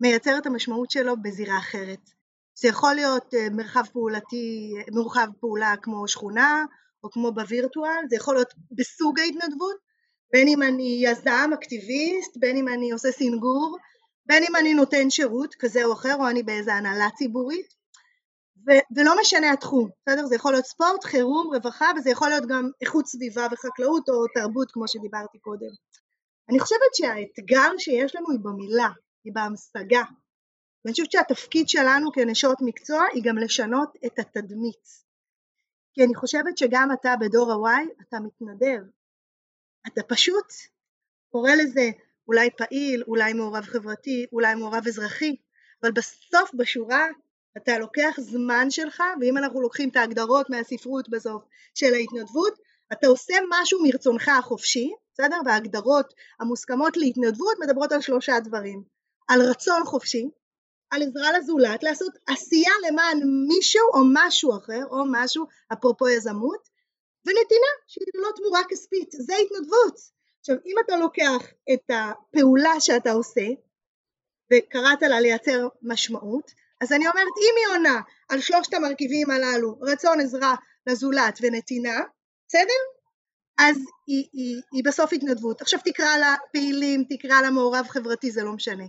מייצר 0.00 0.38
את 0.38 0.46
המשמעות 0.46 0.90
שלו 0.90 1.14
בזירה 1.22 1.58
אחרת. 1.58 2.10
זה 2.58 2.68
יכול 2.68 2.94
להיות 2.94 3.34
מרחב 3.50 3.84
פעולתי, 3.92 4.74
מורחב 4.92 5.28
פעולה 5.40 5.74
כמו 5.82 6.08
שכונה, 6.08 6.64
או 7.04 7.10
כמו 7.10 7.32
בווירטואל, 7.32 8.04
זה 8.10 8.16
יכול 8.16 8.34
להיות 8.34 8.54
בסוג 8.70 9.18
ההתנדבות, 9.18 9.85
בין 10.32 10.48
אם 10.48 10.62
אני 10.62 11.00
יזם, 11.02 11.50
אקטיביסט, 11.54 12.36
בין 12.36 12.56
אם 12.56 12.68
אני 12.68 12.90
עושה 12.90 13.12
סינגור, 13.12 13.78
בין 14.26 14.44
אם 14.48 14.56
אני 14.56 14.74
נותן 14.74 15.10
שירות 15.10 15.54
כזה 15.54 15.84
או 15.84 15.92
אחר, 15.92 16.14
או 16.14 16.28
אני 16.28 16.42
באיזה 16.42 16.74
הנהלה 16.74 17.08
ציבורית, 17.16 17.74
ו- 18.68 18.96
ולא 18.96 19.14
משנה 19.20 19.52
התחום, 19.52 19.88
בסדר? 20.06 20.26
זה 20.26 20.34
יכול 20.34 20.52
להיות 20.52 20.66
ספורט, 20.66 21.04
חירום, 21.04 21.54
רווחה, 21.54 21.90
וזה 21.96 22.10
יכול 22.10 22.28
להיות 22.28 22.46
גם 22.46 22.70
איכות 22.80 23.06
סביבה 23.06 23.46
וחקלאות 23.52 24.08
או 24.08 24.26
תרבות 24.34 24.70
כמו 24.72 24.88
שדיברתי 24.88 25.38
קודם. 25.38 25.70
אני 26.50 26.60
חושבת 26.60 26.94
שהאתגר 26.94 27.70
שיש 27.78 28.16
לנו 28.16 28.30
היא 28.30 28.40
במילה, 28.42 28.88
היא 29.24 29.32
בהמשגה. 29.34 30.02
ואני 30.84 30.92
חושבת 30.92 31.12
שהתפקיד 31.12 31.68
שלנו 31.68 32.12
כנשות 32.12 32.58
מקצוע 32.60 33.04
היא 33.12 33.22
גם 33.24 33.38
לשנות 33.38 33.92
את 34.06 34.18
התדמית. 34.18 35.06
כי 35.94 36.04
אני 36.04 36.14
חושבת 36.14 36.58
שגם 36.58 36.88
אתה 36.92 37.14
בדור 37.20 37.52
ה-Y, 37.52 38.02
אתה 38.08 38.16
מתנדב. 38.20 38.82
אתה 39.86 40.02
פשוט 40.02 40.52
קורא 41.30 41.50
לזה 41.50 41.90
אולי 42.28 42.48
פעיל, 42.56 43.02
אולי 43.08 43.32
מעורב 43.32 43.64
חברתי, 43.64 44.26
אולי 44.32 44.54
מעורב 44.54 44.86
אזרחי, 44.86 45.36
אבל 45.82 45.92
בסוף 45.92 46.50
בשורה 46.54 47.06
אתה 47.56 47.78
לוקח 47.78 48.16
זמן 48.18 48.70
שלך, 48.70 49.02
ואם 49.20 49.38
אנחנו 49.38 49.60
לוקחים 49.60 49.88
את 49.88 49.96
ההגדרות 49.96 50.50
מהספרות 50.50 51.08
בסוף 51.08 51.42
של 51.74 51.94
ההתנדבות, 51.94 52.58
אתה 52.92 53.06
עושה 53.06 53.34
משהו 53.50 53.82
מרצונך 53.82 54.28
החופשי, 54.28 54.92
בסדר? 55.14 55.36
וההגדרות 55.46 56.14
המוסכמות 56.40 56.96
להתנדבות 56.96 57.56
מדברות 57.60 57.92
על 57.92 58.00
שלושה 58.00 58.40
דברים, 58.40 58.82
על 59.28 59.42
רצון 59.42 59.84
חופשי, 59.84 60.30
על 60.90 61.02
עזרה 61.02 61.38
לזולת, 61.38 61.82
לעשות 61.82 62.12
עשייה 62.26 62.72
למען 62.88 63.20
מישהו 63.48 63.86
או 63.94 64.00
משהו 64.12 64.56
אחר, 64.56 64.84
או 64.90 65.04
משהו, 65.10 65.46
אפרופו 65.72 66.08
יזמות, 66.08 66.68
ונתינה 67.26 67.72
שהיא 67.86 68.06
לא 68.14 68.28
תמורה 68.36 68.60
כספית, 68.68 69.10
זה 69.10 69.34
התנדבות. 69.36 70.00
עכשיו 70.40 70.56
אם 70.66 70.74
אתה 70.84 70.96
לוקח 70.96 71.42
את 71.72 71.90
הפעולה 71.90 72.80
שאתה 72.80 73.12
עושה, 73.12 73.46
וקראת 74.52 75.02
לה 75.02 75.20
לייצר 75.20 75.68
משמעות, 75.82 76.50
אז 76.80 76.92
אני 76.92 77.08
אומרת 77.08 77.32
אם 77.42 77.54
היא 77.56 77.76
עונה 77.76 78.00
על 78.28 78.40
שלושת 78.40 78.74
המרכיבים 78.74 79.30
הללו, 79.30 79.78
רצון 79.82 80.20
עזרה 80.20 80.54
לזולת 80.86 81.38
ונתינה, 81.42 82.00
בסדר? 82.48 82.80
אז 83.58 83.76
היא, 84.06 84.28
היא, 84.32 84.62
היא 84.72 84.84
בסוף 84.84 85.12
התנדבות. 85.12 85.60
עכשיו 85.60 85.80
תקרא 85.84 86.16
לה 86.16 86.34
פעילים, 86.52 87.04
תקרא 87.08 87.40
לה 87.42 87.50
מעורב 87.50 87.86
חברתי, 87.88 88.30
זה 88.30 88.42
לא 88.42 88.52
משנה. 88.52 88.84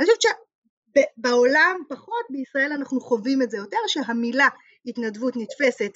אני 0.00 0.06
חושבת 0.06 0.22
שבעולם 0.22 1.76
פחות, 1.88 2.24
בישראל 2.30 2.72
אנחנו 2.72 3.00
חווים 3.00 3.42
את 3.42 3.50
זה 3.50 3.56
יותר, 3.56 3.76
שהמילה 3.86 4.48
התנדבות 4.86 5.34
נתפסת 5.36 5.92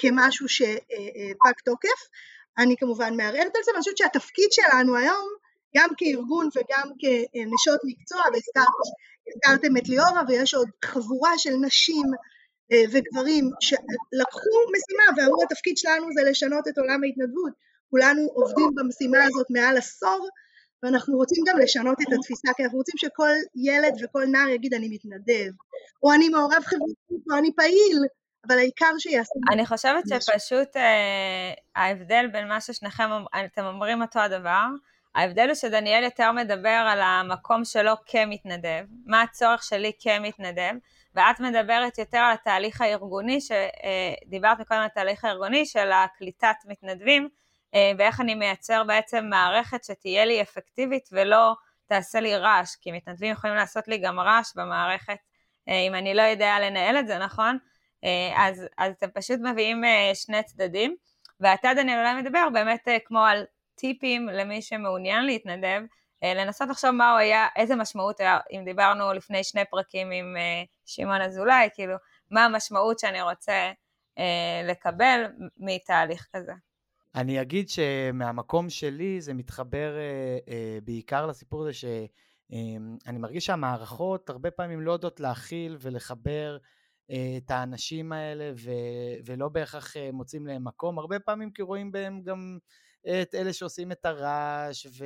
כמשהו 0.00 0.48
שפג 0.48 1.56
תוקף. 1.64 2.00
אני 2.58 2.76
כמובן 2.76 3.16
מערערת 3.16 3.56
על 3.56 3.62
זה, 3.64 3.70
ואני 3.70 3.82
חושבת 3.82 3.96
שהתפקיד 3.96 4.52
שלנו 4.52 4.96
היום, 4.96 5.28
גם 5.76 5.88
כארגון 5.96 6.48
וגם 6.56 6.90
כנשות 6.98 7.80
מקצוע, 7.84 8.22
והזכרתם 8.32 9.76
את 9.76 9.88
ליאורה 9.88 10.22
ויש 10.28 10.54
עוד 10.54 10.68
חבורה 10.84 11.38
של 11.38 11.54
נשים 11.60 12.06
אה, 12.72 12.84
וגברים 12.92 13.50
שלקחו 13.60 14.56
משימה 14.72 15.04
ואמרו 15.16 15.42
התפקיד 15.42 15.76
שלנו 15.76 16.06
זה 16.14 16.30
לשנות 16.30 16.68
את 16.68 16.78
עולם 16.78 17.04
ההתנדבות, 17.04 17.52
כולנו 17.90 18.22
עובדים 18.22 18.70
במשימה 18.74 19.24
הזאת 19.24 19.46
מעל 19.50 19.76
עשור 19.76 20.28
ואנחנו 20.82 21.16
רוצים 21.16 21.44
גם 21.46 21.58
לשנות 21.58 21.98
את 22.00 22.12
התפיסה 22.18 22.48
כי 22.56 22.64
אנחנו 22.64 22.78
רוצים 22.78 22.94
שכל 22.98 23.30
ילד 23.56 23.94
וכל 24.02 24.24
נער 24.24 24.48
יגיד 24.48 24.74
אני 24.74 24.88
מתנדב 24.88 25.52
או 26.02 26.12
אני 26.12 26.28
מעורב 26.28 26.62
חברתית 26.64 27.24
או 27.30 27.38
אני 27.38 27.50
פעיל 27.56 27.98
אבל 28.46 28.58
העיקר 28.58 28.90
שיעשו... 28.98 29.32
אני 29.52 29.66
חושבת 29.66 30.04
שפשוט 30.08 30.76
אה, 30.76 31.52
ההבדל 31.76 32.26
בין 32.32 32.48
מה 32.48 32.60
ששניכם, 32.60 33.10
אתם 33.44 33.64
אומרים 33.64 34.02
אותו 34.02 34.20
הדבר, 34.20 34.66
ההבדל 35.14 35.46
הוא 35.46 35.54
שדניאל 35.54 36.04
יותר 36.04 36.32
מדבר 36.32 36.86
על 36.88 37.00
המקום 37.00 37.64
שלו 37.64 37.92
כמתנדב, 38.06 38.84
מה 39.06 39.22
הצורך 39.22 39.62
שלי 39.62 39.92
כמתנדב, 40.00 40.72
ואת 41.14 41.40
מדברת 41.40 41.98
יותר 41.98 42.18
על 42.18 42.32
התהליך 42.32 42.80
הארגוני, 42.80 43.38
שדיברת 43.40 44.60
מקודם 44.60 44.80
על 44.80 44.86
התהליך 44.86 45.24
הארגוני 45.24 45.66
של 45.66 45.92
הקליטת 45.92 46.56
מתנדבים, 46.64 47.28
אה, 47.74 47.92
ואיך 47.98 48.20
אני 48.20 48.34
מייצר 48.34 48.84
בעצם 48.84 49.26
מערכת 49.30 49.84
שתהיה 49.84 50.24
לי 50.24 50.42
אפקטיבית 50.42 51.08
ולא 51.12 51.54
תעשה 51.86 52.20
לי 52.20 52.36
רעש, 52.36 52.76
כי 52.80 52.92
מתנדבים 52.92 53.32
יכולים 53.32 53.56
לעשות 53.56 53.88
לי 53.88 53.98
גם 53.98 54.20
רעש 54.20 54.56
במערכת, 54.56 55.18
אה, 55.68 55.80
אם 55.88 55.94
אני 55.94 56.14
לא 56.14 56.22
יודע 56.22 56.58
לנהל 56.60 56.96
את 56.98 57.06
זה 57.06 57.18
נכון, 57.18 57.58
אה, 57.64 57.69
אז, 58.36 58.66
אז 58.78 58.92
אתם 58.98 59.06
פשוט 59.14 59.40
מביאים 59.40 59.82
שני 60.14 60.42
צדדים, 60.42 60.96
ואתה 61.40 61.68
דניאל 61.76 61.98
אולי 61.98 62.22
מדבר 62.22 62.48
באמת 62.52 62.88
כמו 63.04 63.18
על 63.18 63.44
טיפים 63.74 64.26
למי 64.26 64.62
שמעוניין 64.62 65.26
להתנדב, 65.26 65.80
אה, 66.22 66.34
לנסות 66.34 66.68
לחשוב 66.68 66.90
מה 66.90 67.10
הוא 67.10 67.18
היה, 67.18 67.46
איזה 67.56 67.76
משמעות 67.76 68.20
היה, 68.20 68.38
אם 68.50 68.62
דיברנו 68.64 69.12
לפני 69.12 69.44
שני 69.44 69.64
פרקים 69.70 70.10
עם 70.10 70.36
אה, 70.36 70.62
שמעון 70.86 71.20
אזולאי, 71.20 71.68
כאילו, 71.74 71.94
מה 72.30 72.44
המשמעות 72.44 72.98
שאני 72.98 73.22
רוצה 73.22 73.72
אה, 74.18 74.62
לקבל 74.64 75.24
מתהליך 75.56 76.28
כזה. 76.32 76.52
אני 77.14 77.40
אגיד 77.40 77.68
שמהמקום 77.68 78.70
שלי 78.70 79.20
זה 79.20 79.34
מתחבר 79.34 79.96
בעיקר 80.84 81.26
לסיפור 81.26 81.62
הזה 81.62 81.72
שאני 81.72 83.18
מרגיש 83.18 83.46
שהמערכות 83.46 84.30
הרבה 84.30 84.50
פעמים 84.50 84.80
לא 84.80 84.92
יודעות 84.92 85.20
להכיל 85.20 85.76
ולחבר 85.80 86.58
את 87.36 87.50
האנשים 87.50 88.12
האלה 88.12 88.52
ו- 88.56 89.20
ולא 89.26 89.48
בהכרח 89.48 89.96
מוצאים 90.12 90.46
להם 90.46 90.64
מקום, 90.64 90.98
הרבה 90.98 91.20
פעמים 91.20 91.50
כי 91.50 91.62
רואים 91.62 91.92
בהם 91.92 92.22
גם 92.22 92.58
את 93.00 93.34
אלה 93.34 93.52
שעושים 93.52 93.92
את 93.92 94.04
הרעש, 94.06 94.86
ו, 94.86 95.04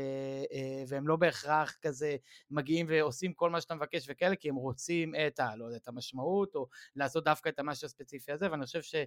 אה, 0.53 0.85
והם 0.89 1.09
לא 1.09 1.17
בהכרח 1.17 1.77
כזה 1.83 2.17
מגיעים 2.51 2.87
ועושים 2.89 3.33
כל 3.33 3.51
מה 3.51 3.61
שאתה 3.61 3.75
מבקש 3.75 4.07
וכאלה, 4.09 4.37
כי 4.37 4.49
הם 4.49 4.55
רוצים 4.55 5.15
את, 5.27 5.41
ה, 5.41 5.57
לא 5.57 5.77
את 5.77 5.89
המשמעות, 5.89 6.55
או 6.55 6.69
לעשות 6.97 7.25
דווקא 7.25 7.49
את 7.49 7.59
המשהו 7.59 7.87
הספציפי 7.87 8.33
הזה, 8.33 8.51
ואני 8.51 8.65
חושב 8.65 8.83
שזה 8.83 9.05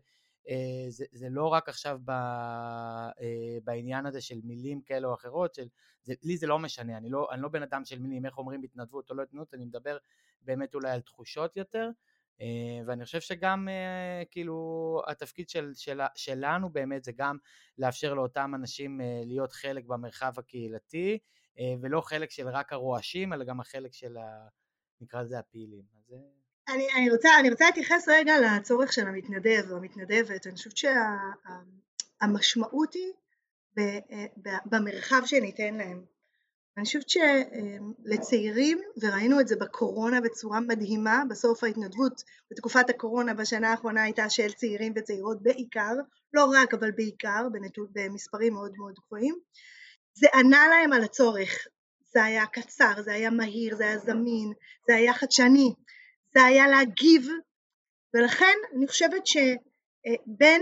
אה, 0.50 0.86
זה 1.12 1.28
לא 1.30 1.48
רק 1.48 1.70
עכשיו 1.70 2.00
ב, 2.06 2.10
אה, 2.10 3.58
בעניין 3.64 4.06
הזה 4.06 4.22
של 4.22 4.40
מילים 4.44 4.82
כאלה 4.82 5.08
או 5.08 5.14
אחרות, 5.14 5.54
של, 5.56 5.68
זה, 6.04 6.14
לי 6.24 6.38
זה 6.38 6.48
לא 6.48 6.60
משנה, 6.60 6.98
אני 6.98 7.10
לא, 7.10 7.28
אני 7.32 7.42
לא 7.42 7.50
בן 7.50 7.64
אדם 7.64 7.86
של 7.86 8.00
מילים, 8.00 8.26
איך 8.26 8.38
אומרים 8.38 8.64
התנדבות 8.64 9.10
או 9.10 9.16
לא 9.16 9.24
התנדבות, 9.24 9.54
אני 9.54 9.66
מדבר 9.66 9.98
באמת 10.42 10.76
אולי 10.76 10.92
על 10.92 11.02
תחושות 11.02 11.58
יותר. 11.58 11.90
אה, 12.42 12.80
ואני 12.86 13.06
חושב 13.06 13.22
שגם 13.22 13.70
אה, 13.70 14.24
כאילו 14.32 15.02
התפקיד 15.08 15.50
של, 15.50 15.72
של, 15.76 16.00
שלנו 16.16 16.70
באמת 16.70 17.04
זה 17.04 17.12
גם 17.18 17.38
לאפשר 17.78 18.14
לאותם 18.14 18.52
אנשים 18.56 19.02
אה, 19.02 19.22
להיות 19.26 19.52
חלק 19.52 19.86
במרחב 19.86 20.34
הקהילתי 20.38 21.18
ולא 21.82 22.02
חלק 22.02 22.32
של 22.32 22.48
רק 22.48 22.74
הרועשים 22.74 23.34
אלא 23.34 23.46
גם 23.46 23.60
החלק 23.60 23.94
של 23.94 24.18
ה, 24.18 24.48
נקרא 25.02 25.22
לזה 25.22 25.40
הפעילים. 25.40 25.84
אז... 25.98 26.14
אני, 26.70 26.88
אני, 26.98 27.10
רוצה, 27.10 27.30
אני 27.40 27.50
רוצה 27.50 27.66
להתייחס 27.66 28.08
רגע 28.08 28.34
לצורך 28.40 28.94
של 28.94 29.08
המתנדב 29.08 29.72
או 29.72 29.78
המתנדבת, 29.78 30.48
אני 30.48 30.56
חושבת 30.56 30.78
שהמשמעות 32.22 32.94
שה, 32.94 33.00
היא 33.78 34.02
במרחב 34.66 35.22
שניתן 35.26 35.74
להם. 35.76 36.17
אני 36.78 36.86
חושבת 36.86 37.10
שלצעירים, 37.10 38.82
וראינו 39.02 39.40
את 39.40 39.48
זה 39.48 39.56
בקורונה 39.56 40.22
בצורה 40.22 40.60
מדהימה, 40.60 41.24
בסוף 41.30 41.64
ההתנדבות 41.64 42.24
בתקופת 42.52 42.90
הקורונה 42.90 43.34
בשנה 43.34 43.72
האחרונה 43.72 44.04
הייתה 44.04 44.30
של 44.30 44.54
צעירים 44.54 44.94
וצעירות 44.96 45.44
בעיקר, 45.44 45.94
לא 46.34 46.46
רק 46.54 46.74
אבל 46.74 46.92
בעיקר, 46.92 47.48
במספרים 47.94 48.54
מאוד 48.54 48.72
מאוד 48.78 48.94
גבוהים, 49.06 49.36
זה 50.14 50.28
ענה 50.34 50.68
להם 50.68 50.94
על 50.94 51.04
הצורך, 51.04 51.68
זה 52.14 52.24
היה 52.24 52.46
קצר, 52.46 53.02
זה 53.02 53.14
היה 53.14 53.30
מהיר, 53.30 53.76
זה 53.76 53.84
היה 53.84 53.98
זמין, 53.98 54.54
זה 54.88 54.96
היה 54.96 55.14
חדשני, 55.14 55.74
זה 56.34 56.44
היה 56.44 56.68
להגיב, 56.68 57.28
ולכן 58.14 58.56
אני 58.76 58.88
חושבת 58.88 59.28
שבין 59.28 60.62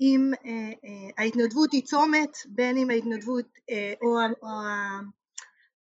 אם 0.00 0.30
אה, 0.44 0.50
אה, 0.50 1.10
ההתנדבות 1.18 1.72
היא 1.72 1.82
צומת, 1.82 2.36
בין 2.46 2.76
אם 2.76 2.90
ההתנדבות 2.90 3.46
אה, 3.70 3.92
או 4.02 4.18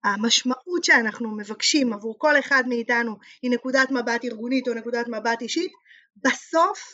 המשמעות 0.04 0.84
שאנחנו 0.84 1.36
מבקשים 1.36 1.92
עבור 1.92 2.14
כל 2.18 2.38
אחד 2.38 2.64
מאיתנו 2.66 3.16
היא 3.42 3.50
נקודת 3.50 3.90
מבט 3.90 4.24
ארגונית 4.24 4.68
או 4.68 4.74
נקודת 4.74 5.08
מבט 5.08 5.40
אישית, 5.40 5.72
בסוף 6.16 6.92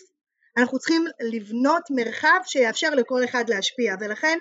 אנחנו 0.56 0.78
צריכים 0.78 1.04
לבנות 1.20 1.82
מרחב 1.90 2.38
שיאפשר 2.44 2.90
לכל 2.90 3.24
אחד 3.24 3.44
להשפיע 3.48 3.94
ולכן 4.00 4.38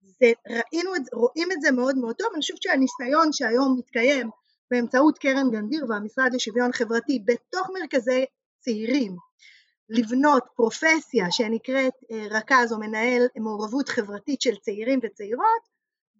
זה, 0.00 0.32
ראינו, 0.48 0.90
רואים 1.12 1.52
את 1.52 1.60
זה 1.60 1.70
מאוד 1.70 1.96
מאוד 1.98 2.16
טוב, 2.16 2.28
אני 2.32 2.40
חושבת 2.40 2.62
שהניסיון 2.62 3.32
שהיום 3.32 3.76
מתקיים 3.78 4.30
באמצעות 4.70 5.18
קרן 5.18 5.50
גנדיר 5.50 5.86
והמשרד 5.88 6.34
לשוויון 6.34 6.72
חברתי 6.72 7.22
בתוך 7.24 7.70
מרכזי 7.80 8.24
צעירים 8.60 9.16
לבנות 9.88 10.42
פרופסיה 10.56 11.26
שנקראת 11.30 11.94
אה, 12.10 12.26
רכז 12.30 12.72
או 12.72 12.78
מנהל 12.78 13.22
מעורבות 13.36 13.88
חברתית 13.88 14.40
של 14.40 14.56
צעירים 14.56 15.00
וצעירות 15.02 15.75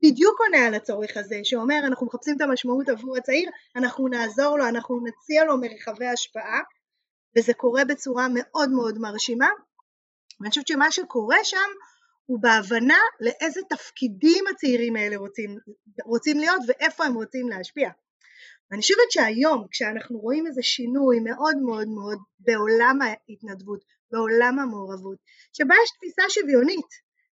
בדיוק 0.07 0.41
עונה 0.41 0.67
על 0.67 0.75
הצורך 0.75 1.17
הזה, 1.17 1.41
שאומר 1.45 1.79
אנחנו 1.87 2.07
מחפשים 2.07 2.37
את 2.37 2.41
המשמעות 2.41 2.89
עבור 2.89 3.17
הצעיר, 3.17 3.51
אנחנו 3.77 4.09
נעזור 4.09 4.59
לו, 4.59 4.69
אנחנו 4.69 5.01
נציע 5.05 5.45
לו 5.45 5.61
מרחבי 5.61 6.07
השפעה, 6.07 6.61
וזה 7.37 7.55
קורה 7.55 7.85
בצורה 7.85 8.27
מאוד 8.35 8.71
מאוד 8.71 8.99
מרשימה, 8.99 9.49
ואני 10.41 10.51
חושבת 10.51 10.69
שמה 10.69 10.91
שקורה 10.91 11.45
שם 11.45 11.71
הוא 12.27 12.43
בהבנה 12.43 12.99
לאיזה 13.21 13.61
תפקידים 13.69 14.45
הצעירים 14.51 14.97
האלה 14.97 15.17
רוצים, 15.17 15.59
רוצים 16.05 16.39
להיות 16.39 16.63
ואיפה 16.69 17.05
הם 17.05 17.15
רוצים 17.15 17.49
להשפיע. 17.49 17.91
ואני 18.71 18.83
חושבת 18.83 19.11
שהיום 19.11 19.67
כשאנחנו 19.71 20.19
רואים 20.19 20.47
איזה 20.47 20.63
שינוי 20.63 21.21
מאוד 21.21 21.57
מאוד 21.57 21.89
מאוד 21.89 22.19
בעולם 22.39 22.99
ההתנדבות, 23.03 23.81
בעולם 24.11 24.59
המעורבות, 24.59 25.19
שבה 25.53 25.75
יש 25.85 25.91
תפיסה 25.91 26.23
שוויונית, 26.29 26.91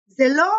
זה 0.07 0.25
לא 0.29 0.53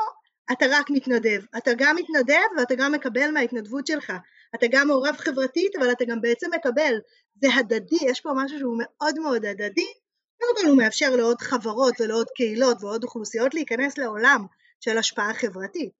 אתה 0.51 0.65
רק 0.71 0.89
מתנדב, 0.89 1.41
אתה 1.57 1.71
גם 1.77 1.95
מתנדב 1.95 2.47
ואתה 2.57 2.75
גם 2.75 2.91
מקבל 2.91 3.31
מההתנדבות 3.31 3.87
שלך, 3.87 4.13
אתה 4.55 4.65
גם 4.71 4.87
מעורב 4.87 5.15
חברתית 5.17 5.75
אבל 5.75 5.91
אתה 5.91 6.05
גם 6.05 6.21
בעצם 6.21 6.49
מקבל, 6.55 6.93
זה 7.41 7.47
הדדי, 7.55 7.97
יש 8.01 8.21
פה 8.21 8.29
משהו 8.35 8.59
שהוא 8.59 8.77
מאוד 8.79 9.19
מאוד 9.19 9.45
הדדי, 9.45 9.93
קודם 10.39 10.55
כל 10.55 10.67
הוא 10.67 10.77
מאפשר 10.77 11.15
לעוד 11.15 11.41
חברות 11.41 12.01
ולעוד 12.01 12.27
קהילות 12.35 12.77
ועוד 12.83 13.03
אוכלוסיות 13.03 13.53
להיכנס 13.53 13.97
לעולם 13.97 14.45
של 14.79 14.97
השפעה 14.97 15.33
חברתית, 15.33 15.91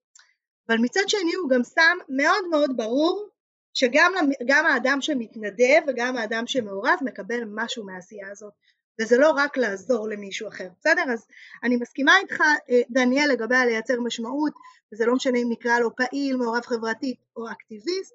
אבל 0.69 0.77
מצד 0.81 1.01
שני 1.07 1.33
הוא 1.35 1.49
גם 1.49 1.61
שם 1.63 1.97
מאוד 2.09 2.47
מאוד 2.51 2.77
ברור 2.77 3.29
שגם 3.73 4.65
האדם 4.65 5.01
שמתנדב 5.01 5.81
וגם 5.87 6.17
האדם 6.17 6.47
שמעורב 6.47 6.99
מקבל 7.01 7.43
משהו 7.47 7.85
מהעשייה 7.85 8.31
הזאת 8.31 8.53
וזה 9.01 9.17
לא 9.17 9.31
רק 9.31 9.57
לעזור 9.57 10.07
למישהו 10.09 10.47
אחר, 10.47 10.67
בסדר? 10.79 11.03
אז 11.13 11.25
אני 11.63 11.75
מסכימה 11.75 12.17
איתך 12.17 12.41
אה, 12.41 12.81
דניאל 12.89 13.29
לגבי 13.29 13.55
הלייצר 13.55 14.01
משמעות, 14.01 14.53
וזה 14.93 15.05
לא 15.05 15.15
משנה 15.15 15.37
אם 15.37 15.47
נקרא 15.49 15.79
לו 15.79 15.95
פעיל, 15.95 16.37
מעורב 16.37 16.65
חברתית 16.65 17.17
או 17.35 17.51
אקטיביסט, 17.51 18.13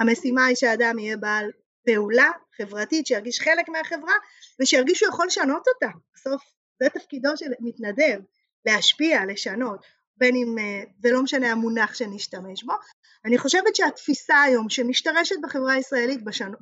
המשימה 0.00 0.44
היא 0.46 0.56
שאדם 0.56 0.98
יהיה 0.98 1.16
בעל 1.16 1.50
פעולה 1.86 2.30
חברתית, 2.56 3.06
שירגיש 3.06 3.40
חלק 3.40 3.68
מהחברה 3.68 4.14
ושירגיש 4.60 4.98
שהוא 4.98 5.08
יכול 5.08 5.26
לשנות 5.26 5.62
אותה, 5.68 5.98
בסוף 6.14 6.42
זה 6.82 6.88
תפקידו 6.88 7.36
של 7.36 7.50
מתנדב, 7.60 8.20
להשפיע, 8.66 9.20
לשנות, 9.28 9.80
בין 10.16 10.34
אם, 10.36 10.58
אה, 10.58 10.82
ולא 11.02 11.22
משנה 11.22 11.52
המונח 11.52 11.94
שנשתמש 11.94 12.64
בו. 12.64 12.72
אני 13.24 13.38
חושבת 13.38 13.76
שהתפיסה 13.76 14.42
היום 14.42 14.70
שמשתרשת 14.70 15.36
בחברה 15.42 15.72
הישראלית 15.72 16.24
בשנ, 16.24 16.52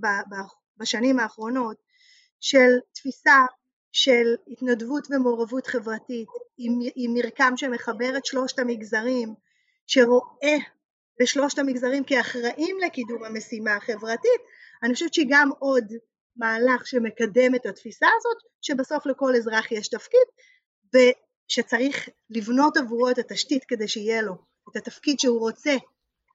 בשנים 0.76 1.18
האחרונות 1.18 1.83
של 2.44 2.70
תפיסה 2.92 3.40
של 3.92 4.34
התנדבות 4.48 5.08
ומעורבות 5.10 5.66
חברתית 5.66 6.28
עם, 6.58 6.78
עם 6.96 7.14
מרקם 7.14 7.52
שמחבר 7.56 8.16
את 8.16 8.26
שלושת 8.26 8.58
המגזרים, 8.58 9.34
שרואה 9.86 10.56
בשלושת 11.20 11.58
המגזרים 11.58 12.04
כאחראים 12.04 12.76
לקידום 12.86 13.24
המשימה 13.24 13.76
החברתית, 13.76 14.40
אני 14.82 14.94
חושבת 14.94 15.14
שהיא 15.14 15.26
גם 15.30 15.50
עוד 15.58 15.84
מהלך 16.36 16.86
שמקדם 16.86 17.54
את 17.54 17.66
התפיסה 17.66 18.06
הזאת, 18.16 18.36
שבסוף 18.62 19.06
לכל 19.06 19.36
אזרח 19.36 19.72
יש 19.72 19.88
תפקיד, 19.88 20.26
ושצריך 20.94 22.08
לבנות 22.30 22.76
עבורו 22.76 23.10
את 23.10 23.18
התשתית 23.18 23.64
כדי 23.64 23.88
שיהיה 23.88 24.22
לו 24.22 24.34
את 24.70 24.76
התפקיד 24.76 25.20
שהוא 25.20 25.40
רוצה, 25.40 25.74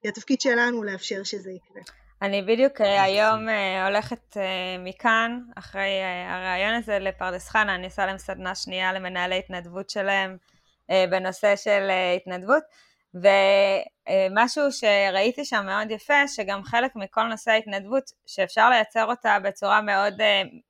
כי 0.01 0.07
התפקיד 0.07 0.41
שלנו 0.41 0.78
הוא 0.78 0.86
לאפשר 0.86 1.24
שזה 1.24 1.51
יקרה. 1.51 1.82
אני 2.22 2.42
בדיוק 2.42 2.82
אה, 2.82 3.04
היום 3.04 3.50
אה, 3.50 3.88
הולכת 3.88 4.38
אה, 4.38 4.78
מכאן, 4.80 5.40
אחרי 5.56 6.02
הראיון 6.28 6.74
הזה 6.74 7.00
לפרדס 7.00 7.50
חנה, 7.50 7.76
אני 7.76 7.86
עושה 7.86 8.06
להם 8.06 8.18
סדנה 8.18 8.56
שנייה 8.56 8.94
למנהלי 8.94 9.40
התנדבות 9.40 9.90
שלהם 9.90 10.38
בנושא 11.10 11.56
של 11.56 11.90
התנדבות, 12.16 12.64
ומשהו 13.14 14.72
שראיתי 14.72 15.46
שם 15.46 15.66
מאוד 15.66 15.92
יפה, 15.92 16.28
שגם 16.28 16.64
חלק 16.64 16.96
מכל 16.96 17.24
נושא 17.24 17.52
ההתנדבות, 17.52 18.04
שאפשר 18.28 18.70
לייצר 18.70 19.06
אותה 19.06 19.38
בצורה 19.44 19.82
מאוד 19.82 20.14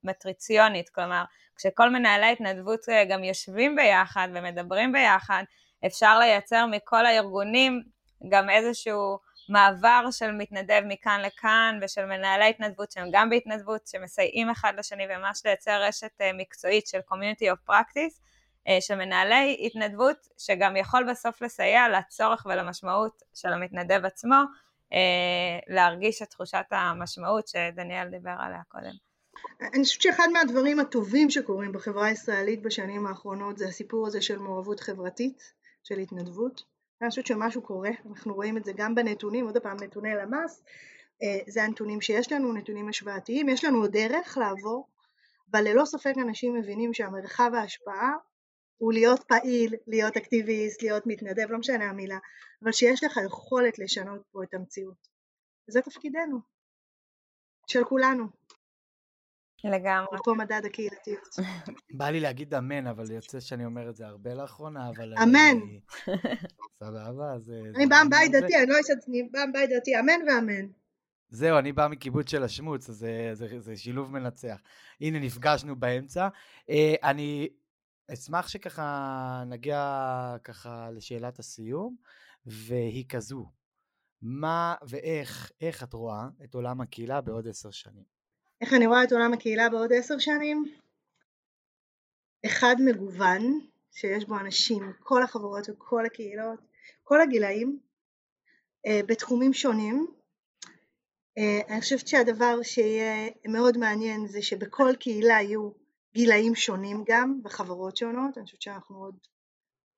מטריציונית, 0.03 0.89
כלומר, 0.89 1.23
כשכל 1.55 1.89
מנהלי 1.89 2.25
ההתנדבות 2.25 2.79
גם 3.09 3.23
יושבים 3.23 3.75
ביחד 3.75 4.27
ומדברים 4.33 4.91
ביחד, 4.91 5.43
אפשר 5.85 6.19
לייצר 6.19 6.65
מכל 6.65 7.05
הארגונים 7.05 7.83
גם 8.29 8.49
איזשהו 8.49 9.19
מעבר 9.49 10.11
של 10.11 10.31
מתנדב 10.31 10.81
מכאן 10.87 11.21
לכאן 11.25 11.79
ושל 11.81 12.05
מנהלי 12.05 12.49
התנדבות 12.49 12.91
שהם 12.91 13.07
גם 13.11 13.29
בהתנדבות, 13.29 13.87
שמסייעים 13.87 14.49
אחד 14.49 14.73
לשני 14.77 15.03
וממש 15.09 15.41
לייצר 15.45 15.83
רשת 15.83 16.21
אה, 16.21 16.31
מקצועית 16.33 16.87
של 16.87 16.99
community 17.11 17.53
of 17.53 17.71
practice, 17.71 18.19
אה, 18.67 18.81
של 18.81 18.95
מנהלי 18.95 19.57
התנדבות, 19.65 20.27
שגם 20.37 20.75
יכול 20.75 21.09
בסוף 21.11 21.41
לסייע 21.41 21.89
לצורך 21.89 22.45
ולמשמעות 22.45 23.21
של 23.33 23.53
המתנדב 23.53 24.05
עצמו, 24.05 24.43
אה, 24.93 25.59
להרגיש 25.67 26.21
את 26.21 26.29
תחושת 26.29 26.65
המשמעות 26.71 27.47
שדניאל 27.47 28.09
דיבר 28.09 28.35
עליה 28.39 28.61
קודם. 28.67 28.93
אני 29.73 29.83
חושבת 29.83 30.01
שאחד 30.01 30.27
מהדברים 30.33 30.79
הטובים 30.79 31.29
שקורים 31.29 31.71
בחברה 31.71 32.07
הישראלית 32.07 32.61
בשנים 32.61 33.07
האחרונות 33.07 33.57
זה 33.57 33.67
הסיפור 33.67 34.07
הזה 34.07 34.21
של 34.21 34.37
מעורבות 34.37 34.79
חברתית, 34.79 35.53
של 35.83 35.99
התנדבות. 35.99 36.63
אני 37.01 37.09
חושבת 37.09 37.25
שמשהו 37.25 37.61
קורה, 37.61 37.89
אנחנו 38.09 38.33
רואים 38.33 38.57
את 38.57 38.65
זה 38.65 38.71
גם 38.75 38.95
בנתונים, 38.95 39.45
עוד 39.45 39.57
פעם 39.57 39.77
נתוני 39.83 40.15
למ"ס, 40.15 40.63
אה, 41.23 41.39
זה 41.47 41.63
הנתונים 41.63 42.01
שיש 42.01 42.31
לנו, 42.31 42.53
נתונים 42.53 42.89
השוואתיים, 42.89 43.49
יש 43.49 43.65
לנו 43.65 43.81
עוד 43.81 43.91
דרך 43.91 44.37
לעבור, 44.37 44.87
אבל 45.51 45.63
ללא 45.63 45.85
ספק 45.85 46.13
אנשים 46.21 46.55
מבינים 46.55 46.93
שהמרחב 46.93 47.51
ההשפעה 47.53 48.13
הוא 48.77 48.93
להיות 48.93 49.23
פעיל, 49.23 49.75
להיות 49.87 50.17
אקטיביסט, 50.17 50.81
להיות 50.81 51.03
מתנדב, 51.05 51.51
לא 51.51 51.57
משנה 51.57 51.89
המילה, 51.89 52.17
אבל 52.63 52.71
שיש 52.71 53.03
לך 53.03 53.19
יכולת 53.25 53.79
לשנות 53.79 54.21
פה 54.31 54.43
את 54.43 54.53
המציאות. 54.53 55.07
וזה 55.69 55.81
תפקידנו, 55.81 56.39
של 57.67 57.83
כולנו. 57.83 58.38
לגמרי. 59.63 60.17
פה 60.23 60.33
מדד 60.33 60.61
הקהילתיות. 60.65 61.35
בא 61.97 62.09
לי 62.09 62.19
להגיד 62.19 62.53
אמן, 62.53 62.87
אבל 62.87 63.11
יוצא 63.11 63.39
שאני 63.39 63.65
אומר 63.65 63.89
את 63.89 63.95
זה 63.95 64.07
הרבה 64.07 64.33
לאחרונה, 64.33 64.89
אבל... 64.89 65.13
אמן. 65.23 65.59
סבבה, 66.83 67.33
אז... 67.33 67.51
אני 67.75 67.87
באה 67.87 68.03
מבית 68.03 68.31
דתי, 68.31 68.57
אני 68.57 68.65
לא 68.67 68.79
אשת, 68.79 69.07
אני 69.07 69.23
באה 69.31 69.45
מבית 69.45 69.69
דתי, 69.69 69.99
אמן 69.99 70.19
ואמן. 70.27 70.65
זהו, 71.29 71.57
אני 71.57 71.71
בא 71.71 71.87
מקיבוץ 71.87 72.29
של 72.29 72.43
השמוץ, 72.43 72.89
אז 72.89 72.95
זה, 72.95 73.29
זה, 73.33 73.59
זה 73.59 73.77
שילוב 73.77 74.11
מנצח. 74.11 74.61
הנה, 75.01 75.19
נפגשנו 75.19 75.75
באמצע. 75.75 76.27
אה, 76.69 76.95
אני 77.03 77.49
אשמח 78.13 78.47
שככה 78.47 79.43
נגיע 79.47 80.35
ככה 80.43 80.91
לשאלת 80.91 81.39
הסיום, 81.39 81.95
והיא 82.45 83.05
כזו. 83.09 83.45
מה 84.21 84.75
ואיך, 84.87 85.51
איך 85.61 85.83
את 85.83 85.93
רואה 85.93 86.27
את 86.43 86.55
עולם 86.55 86.81
הקהילה 86.81 87.21
בעוד 87.21 87.47
עשר 87.47 87.71
שנים? 87.71 88.18
איך 88.61 88.73
אני 88.73 88.87
רואה 88.87 89.03
את 89.03 89.11
עולם 89.11 89.33
הקהילה 89.33 89.69
בעוד 89.69 89.93
עשר 89.93 90.19
שנים? 90.19 90.65
אחד 92.45 92.75
מגוון, 92.85 93.59
שיש 93.91 94.25
בו 94.25 94.39
אנשים, 94.39 94.93
כל 94.99 95.23
החברות 95.23 95.69
וכל 95.69 96.05
הקהילות, 96.05 96.59
כל 97.03 97.21
הגילאים, 97.21 97.79
אה, 98.85 98.99
בתחומים 99.07 99.53
שונים. 99.53 100.07
אה, 101.37 101.59
אני 101.69 101.81
חושבת 101.81 102.07
שהדבר 102.07 102.63
שיהיה 102.63 103.29
מאוד 103.47 103.77
מעניין 103.77 104.27
זה 104.27 104.41
שבכל 104.41 104.95
קהילה 104.99 105.41
יהיו 105.41 105.71
גילאים 106.13 106.55
שונים 106.55 107.03
גם, 107.07 107.39
וחברות 107.43 107.97
שונות, 107.97 108.37
אני 108.37 108.45
חושבת 108.45 108.61
שאנחנו 108.61 108.97
עוד, 108.97 109.15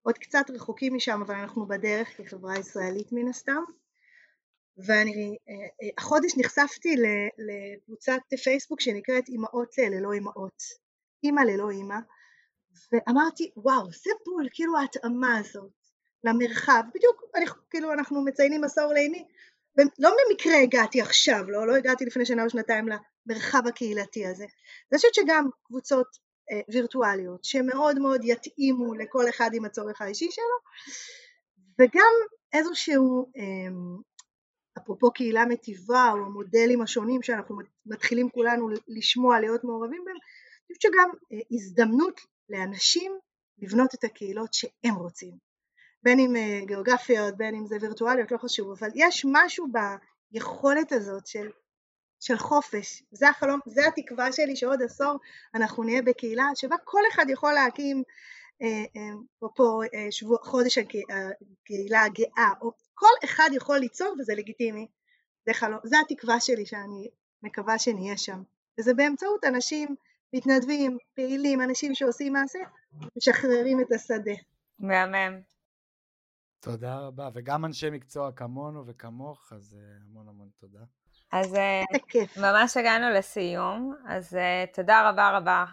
עוד 0.02 0.18
קצת 0.18 0.46
רחוקים 0.50 0.96
משם, 0.96 1.22
אבל 1.22 1.36
אנחנו 1.36 1.66
בדרך 1.66 2.18
כחברה 2.18 2.58
ישראלית 2.58 3.12
מן 3.12 3.28
הסתם. 3.28 3.64
ואני 4.86 5.38
אה, 5.50 5.54
אה, 5.54 5.90
החודש 5.98 6.32
נחשפתי 6.38 6.96
לקבוצת 7.38 8.22
פייסבוק 8.44 8.82
שנקראת 8.82 9.30
אמהות 9.30 9.78
ללא 9.78 10.14
אמהות, 10.18 10.64
אימא 11.24 11.42
ללא 11.42 11.70
אימא, 11.70 11.98
ואמרתי 12.92 13.52
וואו 13.58 13.92
זה 13.92 14.12
בול 14.26 14.48
כאילו 14.52 14.78
ההתאמה 14.78 15.38
הזאת 15.38 15.72
למרחב, 16.24 16.84
בדיוק 16.96 17.24
אני, 17.36 17.46
כאילו 17.70 17.94
אנחנו 17.94 18.22
מציינים 18.26 18.64
עשור 18.64 18.94
לאימי, 18.94 19.26
לא 20.00 20.16
במקרה 20.30 20.58
הגעתי 20.58 21.02
עכשיו, 21.02 21.52
לא, 21.52 21.68
לא 21.68 21.76
הגעתי 21.76 22.06
לפני 22.06 22.26
שנה 22.26 22.44
או 22.44 22.50
שנתיים 22.50 22.86
למרחב 22.88 23.68
הקהילתי 23.68 24.28
הזה, 24.28 24.44
אני 24.92 24.98
חושבת 24.98 25.14
שגם 25.14 25.50
קבוצות 25.64 26.08
אה, 26.52 26.62
וירטואליות 26.70 27.44
שמאוד 27.44 28.00
מאוד 28.00 28.22
יתאימו 28.24 28.96
לכל 28.96 29.30
אחד 29.30 29.50
עם 29.54 29.66
הצורך 29.66 30.02
האישי 30.02 30.32
שלו 30.32 30.58
וגם 31.80 32.12
איזשהו 32.54 33.32
אה, 33.38 33.74
אפרופו 34.78 35.12
קהילה 35.12 35.46
מטיבה 35.46 36.10
או 36.14 36.18
המודלים 36.18 36.82
השונים 36.82 37.22
שאנחנו 37.22 37.58
מתחילים 37.86 38.30
כולנו 38.30 38.70
לשמוע 38.88 39.40
להיות 39.40 39.64
מעורבים 39.64 40.02
בהם, 40.06 40.16
אני 40.16 40.76
חושבת 40.76 40.82
שגם 40.82 41.10
אה, 41.32 41.40
הזדמנות 41.52 42.22
לאנשים 42.50 43.12
לבנות 43.58 43.96
את 43.96 44.04
הקהילות 44.04 44.54
שהם 44.54 44.96
רוצים, 44.96 45.38
בין 46.04 46.20
אם 46.20 46.36
אה, 46.36 46.60
גיאוגרפיות, 46.66 47.38
בין 47.38 47.56
אם 47.56 47.68
זה 47.68 47.76
וירטואליות, 47.82 48.32
לא 48.32 48.38
חשוב, 48.38 48.72
אבל 48.72 48.90
יש 48.96 49.26
משהו 49.32 49.68
ביכולת 50.32 50.92
הזאת 50.92 51.28
של, 51.28 51.50
של 52.20 52.38
חופש, 52.38 53.04
זה 53.12 53.30
החלום, 53.30 53.60
זה 53.66 53.82
התקווה 53.88 54.32
שלי 54.32 54.56
שעוד 54.56 54.82
עשור 54.82 55.20
אנחנו 55.56 55.84
נהיה 55.84 56.02
בקהילה 56.02 56.46
שבה 56.56 56.76
כל 56.84 57.02
אחד 57.12 57.26
יכול 57.30 57.54
להקים 57.54 58.04
אפרופו 58.62 59.82
אה, 59.82 60.12
שבוע, 60.12 60.38
חודש 60.44 60.78
הקהילה 60.78 62.04
הגאה, 62.04 62.50
או 62.62 62.72
כל 62.94 63.26
אחד 63.26 63.50
יכול 63.54 63.78
ליצור 63.78 64.16
וזה 64.20 64.34
לגיטימי. 64.36 64.88
זה, 65.46 65.54
חלום, 65.54 65.80
זה 65.84 65.96
התקווה 66.06 66.40
שלי 66.40 66.66
שאני 66.66 67.10
מקווה 67.44 67.80
שנהיה 67.80 68.18
שם. 68.18 68.44
וזה 68.80 68.94
באמצעות 68.94 69.44
אנשים 69.44 69.96
מתנדבים, 70.34 70.98
פעילים, 71.16 71.62
אנשים 71.62 71.96
שעושים 71.96 72.34
מעשה, 72.34 72.60
משחררים 73.18 73.82
את 73.82 73.92
השדה. 73.92 74.34
מהמם. 74.80 75.42
תודה 76.60 77.00
רבה, 77.00 77.30
וגם 77.34 77.66
אנשי 77.66 77.90
מקצוע 77.90 78.32
כמונו 78.32 78.88
וכמוך, 78.88 79.54
אז 79.54 79.78
אה, 79.80 79.98
המון 80.06 80.28
המון 80.28 80.50
תודה. 80.60 80.84
אז 81.32 81.56
אה, 81.56 81.82
ממש 82.38 82.78
הגענו 82.78 83.10
לסיום, 83.10 83.96
אז 84.08 84.38
תודה 84.74 85.10
רבה 85.10 85.38
רבה, 85.38 85.66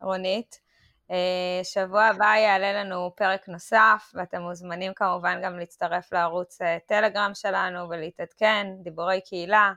רונית. 0.00 0.65
אה, 1.10 1.60
שבוע 1.64 2.04
הבא 2.04 2.34
יעלה 2.36 2.72
לנו 2.72 3.12
פרק 3.16 3.48
נוסף, 3.48 4.12
ואתם 4.14 4.42
מוזמנים 4.42 4.94
כמובן 4.94 5.40
גם 5.42 5.58
להצטרף 5.58 6.12
לערוץ 6.12 6.62
אה, 6.62 6.78
טלגרם 6.86 7.30
שלנו 7.34 7.88
ולהתעדכן, 7.88 8.66
דיבורי 8.82 9.20
קהילה. 9.20 9.72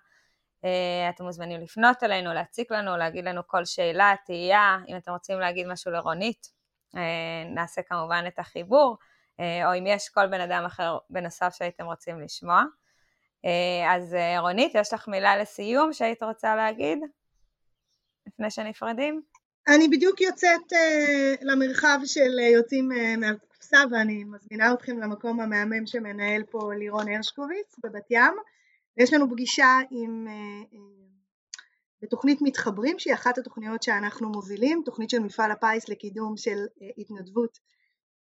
אה, 0.66 1.10
אתם 1.10 1.24
מוזמנים 1.24 1.62
לפנות 1.62 2.04
אלינו, 2.04 2.34
להציק 2.34 2.72
לנו, 2.72 2.98
להגיד 2.98 3.26
לנו 3.26 3.42
כל 3.48 3.66
שאלה, 3.66 4.16
תהייה, 4.26 4.78
אם 4.88 4.98
אתם 4.98 5.12
רוצים 5.12 5.40
להגיד 5.40 5.68
משהו 5.68 5.92
לרונית, 5.92 6.60
נעשה 7.56 7.82
כמובן 7.82 8.24
את 8.28 8.40
החיבור, 8.40 8.98
או 9.40 9.74
אם 9.78 9.88
יש 9.88 10.10
כל 10.10 10.28
בן 10.28 10.42
אדם 10.42 10.66
אחר 10.66 10.98
בנוסף 11.10 11.54
שהייתם 11.58 11.86
רוצים 11.86 12.22
לשמוע. 12.22 12.64
אז 13.90 14.16
רונית, 14.38 14.76
יש 14.76 14.94
לך 14.94 15.08
מילה 15.08 15.38
לסיום 15.38 15.94
שהיית 15.94 16.24
רוצה 16.24 16.56
להגיד 16.56 17.00
לפני 18.28 18.52
שנפרדים? 18.52 19.22
אני 19.76 19.88
בדיוק 19.88 20.22
יוצאת 20.22 20.74
uh, 20.74 21.38
למרחב 21.42 22.00
של 22.06 22.40
uh, 22.40 22.54
יוצאים 22.54 22.92
uh, 22.92 23.20
מהקופסה 23.20 23.78
ואני 23.92 24.24
מזמינה 24.24 24.74
אתכם 24.74 25.00
למקום 25.00 25.40
המהמם 25.40 25.86
שמנהל 25.86 26.44
פה 26.44 26.74
לירון 26.78 27.08
הרשקוביץ 27.08 27.76
בבת 27.84 28.06
ים. 28.10 28.34
ויש 28.98 29.14
לנו 29.14 29.30
פגישה 29.30 29.80
עם, 29.92 30.28
uh, 30.28 30.78
בתוכנית 32.02 32.40
מתחברים 32.42 33.00
שהיא 33.00 33.14
אחת 33.14 33.38
התוכניות 33.38 33.84
שאנחנו 33.84 34.30
מובילים, 34.30 34.82
תוכנית 34.86 35.10
של 35.10 35.20
מפעל 35.20 35.52
הפיס 35.52 35.90
לקידום 35.90 36.38
של 36.38 36.66
uh, 36.68 36.84
התנדבות 36.98 37.58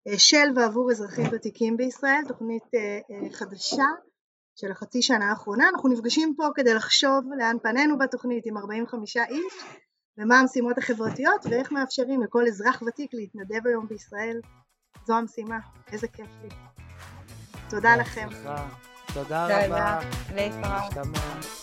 uh, 0.09 0.17
של 0.17 0.51
ועבור 0.55 0.91
אזרחים 0.91 1.25
ותיקים 1.31 1.77
בישראל, 1.77 2.21
תוכנית 2.27 2.63
uh, 2.63 3.29
uh, 3.29 3.33
חדשה 3.33 3.87
של 4.55 4.71
החצי 4.71 5.01
שנה 5.01 5.29
האחרונה, 5.29 5.69
אנחנו 5.69 5.89
נפגשים 5.89 6.33
פה 6.37 6.43
כדי 6.55 6.73
לחשוב 6.73 7.23
לאן 7.37 7.57
פנינו 7.63 7.97
בתוכנית 7.97 8.45
עם 8.45 8.57
45 8.57 9.17
איש 9.17 9.53
ומה 10.17 10.39
המשימות 10.39 10.77
החברתיות 10.77 11.45
ואיך 11.45 11.71
מאפשרים 11.71 12.23
לכל 12.23 12.47
אזרח 12.47 12.81
ותיק 12.87 13.13
להתנדב 13.13 13.67
היום 13.67 13.87
בישראל. 13.87 14.39
זו 15.05 15.17
המשימה, 15.17 15.59
איזה 15.91 16.07
כיף 16.07 16.29
לי. 16.43 16.49
תודה 17.69 17.95
לכם. 17.95 18.27
תודה 19.13 19.65
רבה. 19.65 19.99
להתראות. 20.35 20.65
השתמע. 20.65 21.60